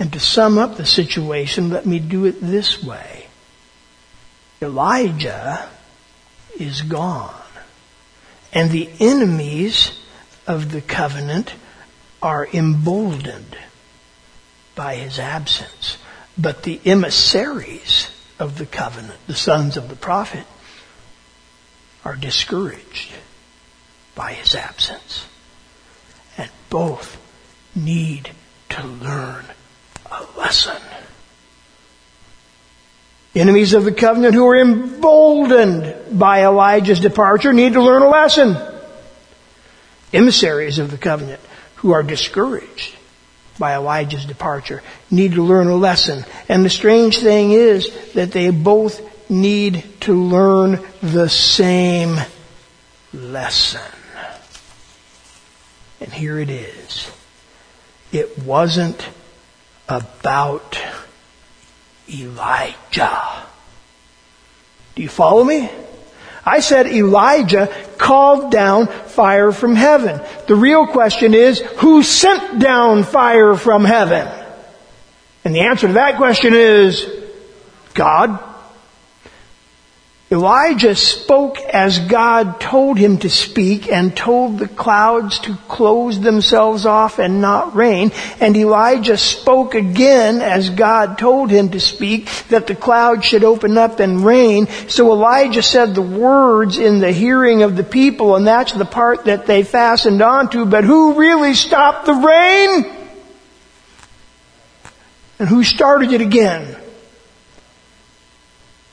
And 0.00 0.12
to 0.12 0.18
sum 0.18 0.58
up 0.58 0.76
the 0.76 0.84
situation, 0.84 1.70
let 1.70 1.86
me 1.86 2.00
do 2.00 2.24
it 2.24 2.40
this 2.40 2.82
way. 2.82 3.21
Elijah 4.62 5.68
is 6.58 6.82
gone. 6.82 7.34
And 8.52 8.70
the 8.70 8.88
enemies 9.00 9.98
of 10.46 10.70
the 10.70 10.80
covenant 10.80 11.54
are 12.22 12.46
emboldened 12.52 13.56
by 14.74 14.94
his 14.96 15.18
absence. 15.18 15.98
But 16.38 16.62
the 16.62 16.80
emissaries 16.84 18.10
of 18.38 18.58
the 18.58 18.66
covenant, 18.66 19.18
the 19.26 19.34
sons 19.34 19.76
of 19.76 19.88
the 19.88 19.96
prophet, 19.96 20.46
are 22.04 22.16
discouraged 22.16 23.12
by 24.14 24.32
his 24.32 24.54
absence. 24.54 25.26
And 26.36 26.50
both 26.70 27.18
need 27.74 28.30
to 28.70 28.86
learn 28.86 29.44
a 30.10 30.26
lesson. 30.36 30.80
Enemies 33.34 33.72
of 33.72 33.84
the 33.84 33.92
covenant 33.92 34.34
who 34.34 34.46
are 34.46 34.58
emboldened 34.58 36.18
by 36.18 36.44
Elijah's 36.44 37.00
departure 37.00 37.52
need 37.52 37.72
to 37.72 37.82
learn 37.82 38.02
a 38.02 38.08
lesson. 38.08 38.56
Emissaries 40.12 40.78
of 40.78 40.90
the 40.90 40.98
covenant 40.98 41.40
who 41.76 41.92
are 41.92 42.02
discouraged 42.02 42.94
by 43.58 43.74
Elijah's 43.74 44.26
departure 44.26 44.82
need 45.10 45.32
to 45.32 45.42
learn 45.42 45.68
a 45.68 45.76
lesson. 45.76 46.24
And 46.48 46.64
the 46.64 46.70
strange 46.70 47.20
thing 47.20 47.52
is 47.52 47.90
that 48.12 48.32
they 48.32 48.50
both 48.50 49.00
need 49.30 49.82
to 50.00 50.12
learn 50.12 50.84
the 51.02 51.28
same 51.28 52.18
lesson. 53.14 53.80
And 56.00 56.12
here 56.12 56.38
it 56.38 56.50
is. 56.50 57.10
It 58.10 58.38
wasn't 58.40 59.08
about 59.88 60.78
Elijah. 62.12 63.46
Do 64.94 65.02
you 65.02 65.08
follow 65.08 65.44
me? 65.44 65.70
I 66.44 66.60
said 66.60 66.86
Elijah 66.86 67.72
called 67.98 68.50
down 68.50 68.88
fire 68.88 69.52
from 69.52 69.76
heaven. 69.76 70.20
The 70.48 70.56
real 70.56 70.86
question 70.86 71.34
is, 71.34 71.60
who 71.60 72.02
sent 72.02 72.58
down 72.60 73.04
fire 73.04 73.54
from 73.54 73.84
heaven? 73.84 74.28
And 75.44 75.54
the 75.54 75.60
answer 75.60 75.86
to 75.86 75.92
that 75.94 76.16
question 76.16 76.52
is, 76.54 77.08
God. 77.94 78.51
Elijah 80.32 80.96
spoke 80.96 81.60
as 81.60 81.98
God 81.98 82.58
told 82.58 82.96
him 82.96 83.18
to 83.18 83.28
speak 83.28 83.92
and 83.92 84.16
told 84.16 84.58
the 84.58 84.66
clouds 84.66 85.40
to 85.40 85.54
close 85.68 86.18
themselves 86.18 86.86
off 86.86 87.18
and 87.18 87.42
not 87.42 87.76
rain. 87.76 88.12
And 88.40 88.56
Elijah 88.56 89.18
spoke 89.18 89.74
again 89.74 90.40
as 90.40 90.70
God 90.70 91.18
told 91.18 91.50
him 91.50 91.68
to 91.72 91.80
speak 91.80 92.30
that 92.48 92.66
the 92.66 92.74
clouds 92.74 93.26
should 93.26 93.44
open 93.44 93.76
up 93.76 94.00
and 94.00 94.24
rain. 94.24 94.68
So 94.88 95.12
Elijah 95.12 95.62
said 95.62 95.94
the 95.94 96.00
words 96.00 96.78
in 96.78 97.00
the 97.00 97.12
hearing 97.12 97.62
of 97.62 97.76
the 97.76 97.84
people 97.84 98.34
and 98.34 98.46
that's 98.46 98.72
the 98.72 98.86
part 98.86 99.26
that 99.26 99.44
they 99.44 99.62
fastened 99.64 100.22
onto. 100.22 100.64
But 100.64 100.84
who 100.84 101.12
really 101.12 101.52
stopped 101.52 102.06
the 102.06 102.14
rain? 102.14 102.96
And 105.38 105.46
who 105.46 105.62
started 105.62 106.10
it 106.14 106.22
again? 106.22 106.74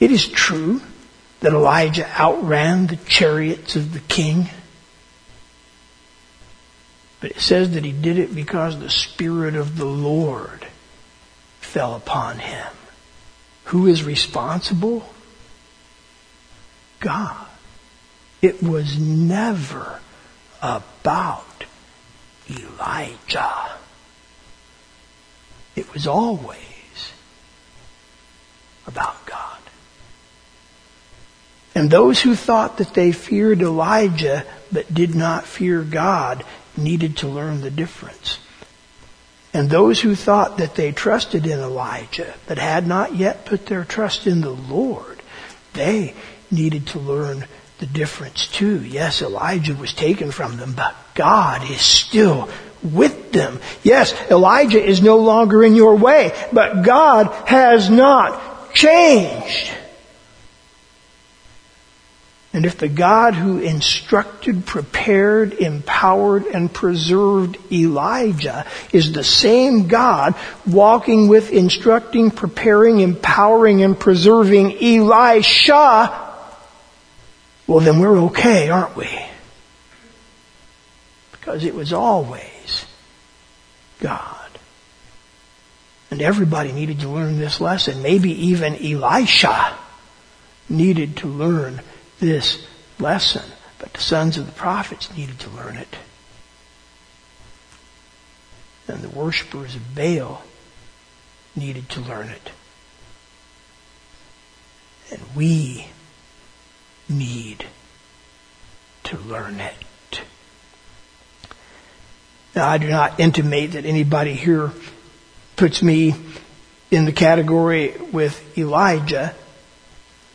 It 0.01 0.11
is 0.11 0.27
true 0.27 0.81
that 1.39 1.53
Elijah 1.53 2.09
outran 2.19 2.87
the 2.87 2.97
chariots 2.97 3.75
of 3.75 3.93
the 3.93 3.99
king. 3.99 4.49
But 7.21 7.31
it 7.31 7.39
says 7.39 7.71
that 7.71 7.83
he 7.83 7.91
did 7.91 8.17
it 8.17 8.33
because 8.33 8.79
the 8.79 8.89
Spirit 8.89 9.55
of 9.55 9.77
the 9.77 9.85
Lord 9.85 10.67
fell 11.59 11.95
upon 11.95 12.39
him. 12.39 12.67
Who 13.65 13.87
is 13.87 14.03
responsible? 14.03 15.07
God. 16.99 17.45
It 18.41 18.63
was 18.63 18.97
never 18.97 19.99
about 20.61 21.65
Elijah. 22.49 23.71
It 25.75 25.93
was 25.93 26.07
always 26.07 27.13
about 28.87 29.25
God. 29.25 29.58
And 31.79 31.89
those 31.89 32.21
who 32.21 32.35
thought 32.35 32.79
that 32.79 32.93
they 32.93 33.13
feared 33.13 33.61
Elijah 33.61 34.45
but 34.69 34.93
did 34.93 35.15
not 35.15 35.45
fear 35.45 35.81
God 35.81 36.43
needed 36.75 37.15
to 37.17 37.29
learn 37.29 37.61
the 37.61 37.71
difference. 37.71 38.37
And 39.53 39.69
those 39.69 40.01
who 40.01 40.13
thought 40.13 40.57
that 40.57 40.75
they 40.75 40.91
trusted 40.91 41.45
in 41.45 41.61
Elijah 41.61 42.33
but 42.47 42.57
had 42.57 42.85
not 42.85 43.15
yet 43.15 43.45
put 43.45 43.65
their 43.65 43.85
trust 43.85 44.27
in 44.27 44.41
the 44.41 44.49
Lord, 44.49 45.23
they 45.71 46.15
needed 46.51 46.87
to 46.87 46.99
learn 46.99 47.45
the 47.77 47.85
difference 47.85 48.49
too. 48.49 48.83
Yes, 48.83 49.21
Elijah 49.21 49.73
was 49.73 49.93
taken 49.93 50.31
from 50.31 50.57
them, 50.57 50.73
but 50.73 50.93
God 51.15 51.63
is 51.71 51.81
still 51.81 52.49
with 52.83 53.31
them. 53.31 53.57
Yes, 53.83 54.13
Elijah 54.29 54.83
is 54.83 55.01
no 55.01 55.15
longer 55.15 55.63
in 55.63 55.75
your 55.75 55.95
way, 55.95 56.33
but 56.51 56.81
God 56.81 57.27
has 57.47 57.89
not 57.89 58.73
changed. 58.73 59.71
And 62.51 62.65
if 62.65 62.79
the 62.79 62.87
God 62.87 63.35
who 63.35 63.59
instructed, 63.59 64.65
prepared, 64.65 65.53
empowered, 65.53 66.45
and 66.47 66.73
preserved 66.73 67.57
Elijah 67.71 68.65
is 68.91 69.13
the 69.13 69.23
same 69.23 69.87
God 69.87 70.33
walking 70.65 71.27
with, 71.27 71.51
instructing, 71.51 72.31
preparing, 72.31 73.01
empowering, 73.01 73.83
and 73.83 73.99
preserving 73.99 74.83
Elisha, 74.83 76.27
well 77.67 77.79
then 77.81 77.99
we're 77.99 78.17
okay, 78.17 78.69
aren't 78.69 78.95
we? 78.95 79.09
Because 81.33 81.63
it 81.63 81.75
was 81.75 81.93
always 81.93 82.85
God. 83.99 84.35
And 86.09 86.19
everybody 86.23 86.71
needed 86.71 87.01
to 87.01 87.09
learn 87.09 87.37
this 87.37 87.61
lesson. 87.61 88.01
Maybe 88.01 88.47
even 88.47 88.75
Elisha 88.75 89.77
needed 90.67 91.17
to 91.17 91.27
learn 91.27 91.81
this 92.19 92.65
lesson, 92.99 93.43
but 93.77 93.93
the 93.93 94.01
sons 94.01 94.37
of 94.37 94.45
the 94.45 94.51
prophets 94.51 95.15
needed 95.15 95.39
to 95.39 95.49
learn 95.49 95.75
it. 95.75 95.95
And 98.87 99.01
the 99.01 99.09
worshippers 99.09 99.75
of 99.75 99.95
Baal 99.95 100.43
needed 101.55 101.89
to 101.89 102.01
learn 102.01 102.29
it. 102.29 102.51
And 105.11 105.21
we 105.35 105.87
need 107.07 107.65
to 109.05 109.17
learn 109.17 109.59
it. 109.59 110.21
Now, 112.55 112.67
I 112.67 112.77
do 112.77 112.89
not 112.89 113.19
intimate 113.19 113.73
that 113.73 113.85
anybody 113.85 114.33
here 114.33 114.71
puts 115.55 115.81
me 115.83 116.15
in 116.91 117.05
the 117.05 117.11
category 117.11 117.95
with 118.11 118.57
Elijah, 118.57 119.35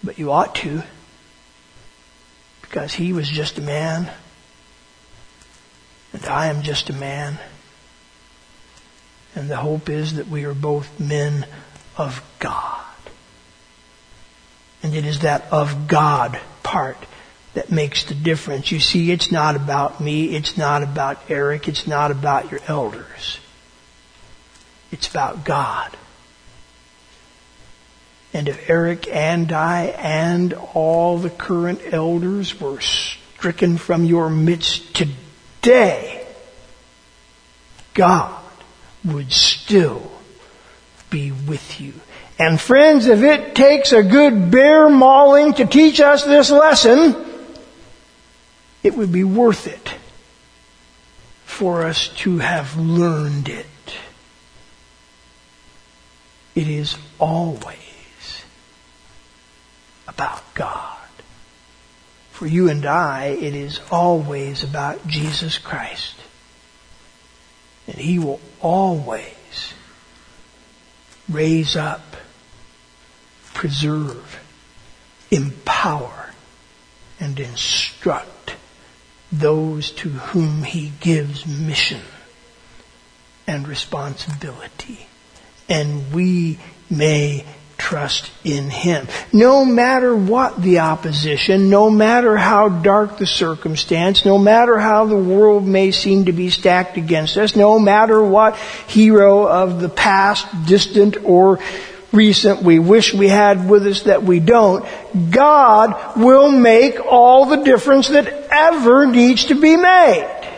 but 0.03 0.18
you 0.18 0.31
ought 0.31 0.55
to 0.57 0.83
because 2.75 2.93
he 2.93 3.13
was 3.13 3.29
just 3.29 3.57
a 3.57 3.61
man 3.61 4.11
and 6.13 6.27
I 6.27 6.49
am 6.49 6.63
just 6.63 6.91
a 6.91 6.93
man. 6.93 7.39
And 9.37 9.49
the 9.49 9.57
hope 9.57 9.89
is 9.89 10.15
that 10.15 10.27
we 10.27 10.45
are 10.45 10.55
both 10.55 10.99
men 10.99 11.47
of 11.97 12.21
God. 12.41 12.85
And 14.83 14.93
it 14.93 15.05
is 15.05 15.21
that 15.21 15.45
of 15.53 15.87
God 15.87 16.41
part 16.65 16.97
that 17.55 17.71
makes 17.71 18.03
the 18.07 18.15
difference. 18.15 18.73
You 18.73 18.81
see, 18.81 19.13
it's 19.13 19.31
not 19.31 19.55
about 19.55 20.01
me. 20.01 20.35
It's 20.35 20.59
not 20.59 20.83
about 20.83 21.31
Eric. 21.31 21.69
It's 21.69 21.87
not 21.87 22.11
about 22.11 22.51
your 22.51 22.61
elders. 22.67 23.39
It's 24.91 25.07
about 25.07 25.45
God. 25.45 25.97
And 28.35 28.49
if 28.49 28.68
Eric 28.68 29.07
and 29.07 29.53
I 29.53 29.85
and 29.97 30.53
all 30.75 31.18
the 31.18 31.31
current 31.31 31.81
elders 31.92 32.61
were 32.61 32.81
stricken 32.81 33.79
from 33.79 34.05
your 34.05 34.29
midst 34.29 34.92
today, 34.92 36.27
God 37.94 38.42
would 39.05 39.33
still 39.33 40.11
be 41.11 41.31
with 41.31 41.81
you. 41.81 41.92
And 42.37 42.61
friends, 42.61 43.07
if 43.07 43.23
it 43.23 43.55
takes 43.55 43.92
a 43.92 44.03
good 44.03 44.51
bear 44.51 44.90
mauling 44.90 45.55
to 45.55 45.66
teach 45.66 46.01
us 46.01 46.25
this 46.25 46.51
lesson, 46.51 47.14
it 48.83 48.97
would 48.97 49.12
be 49.12 49.23
worth 49.23 49.68
it 49.68 49.94
for 51.44 51.85
us 51.85 52.09
to 52.09 52.38
have 52.38 52.77
learned 52.77 53.49
it. 53.49 53.66
It 56.57 56.66
is 56.66 56.97
always 57.20 57.84
about 60.07 60.43
God. 60.55 60.99
For 62.33 62.47
you 62.47 62.69
and 62.69 62.85
I, 62.85 63.27
it 63.27 63.55
is 63.55 63.81
always 63.90 64.64
about 64.64 65.07
Jesus 65.07 65.59
Christ. 65.59 66.17
And 67.87 67.97
He 67.97 68.19
will 68.19 68.40
always 68.61 69.73
raise 71.29 71.77
up, 71.77 72.17
preserve, 73.55 74.40
empower, 75.31 76.33
and 77.21 77.38
instruct 77.38 78.57
those 79.31 79.90
to 79.93 80.09
whom 80.09 80.64
He 80.64 80.93
gives 81.01 81.47
mission 81.47 82.03
and 83.47 83.69
responsibility. 83.69 85.07
And 85.69 86.12
we 86.12 86.59
may 86.90 87.45
trust 87.85 88.31
in 88.44 88.70
Him. 88.70 89.07
No 89.31 89.62
matter 89.62 90.16
what 90.16 90.61
the 90.61 90.79
opposition, 90.79 91.68
no 91.68 91.90
matter 91.90 92.35
how 92.35 92.70
dark 92.70 93.18
the 93.18 93.27
circumstance, 93.27 94.25
no 94.25 94.38
matter 94.38 94.79
how 94.79 95.05
the 95.05 95.18
world 95.18 95.66
may 95.66 95.90
seem 95.90 96.25
to 96.25 96.33
be 96.33 96.49
stacked 96.49 96.97
against 96.97 97.37
us, 97.37 97.55
no 97.55 97.79
matter 97.79 98.25
what 98.25 98.57
hero 98.57 99.47
of 99.47 99.83
the 99.83 99.90
past, 99.90 100.47
distant 100.64 101.18
or 101.25 101.59
recent 102.11 102.62
we 102.62 102.79
wish 102.79 103.12
we 103.12 103.29
had 103.29 103.68
with 103.68 103.87
us 103.87 104.05
that 104.05 104.23
we 104.23 104.40
don't, 104.40 104.87
God 105.31 106.16
will 106.16 106.51
make 106.51 106.99
all 107.05 107.44
the 107.44 107.64
difference 107.64 108.09
that 108.09 108.29
ever 108.51 109.07
needs 109.07 109.44
to 109.47 109.61
be 109.61 109.77
made. 109.77 110.51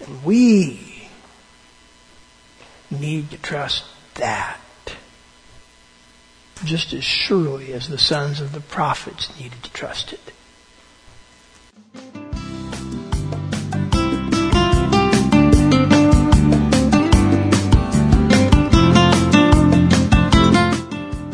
And 0.00 0.24
we 0.24 1.10
need 2.90 3.30
to 3.32 3.36
trust 3.36 3.84
that 4.14 4.61
just 6.64 6.92
as 6.92 7.04
surely 7.04 7.72
as 7.72 7.88
the 7.88 7.98
sons 7.98 8.40
of 8.40 8.52
the 8.52 8.60
prophets 8.60 9.38
needed 9.38 9.62
to 9.62 9.72
trust 9.72 10.12
it. 10.12 10.32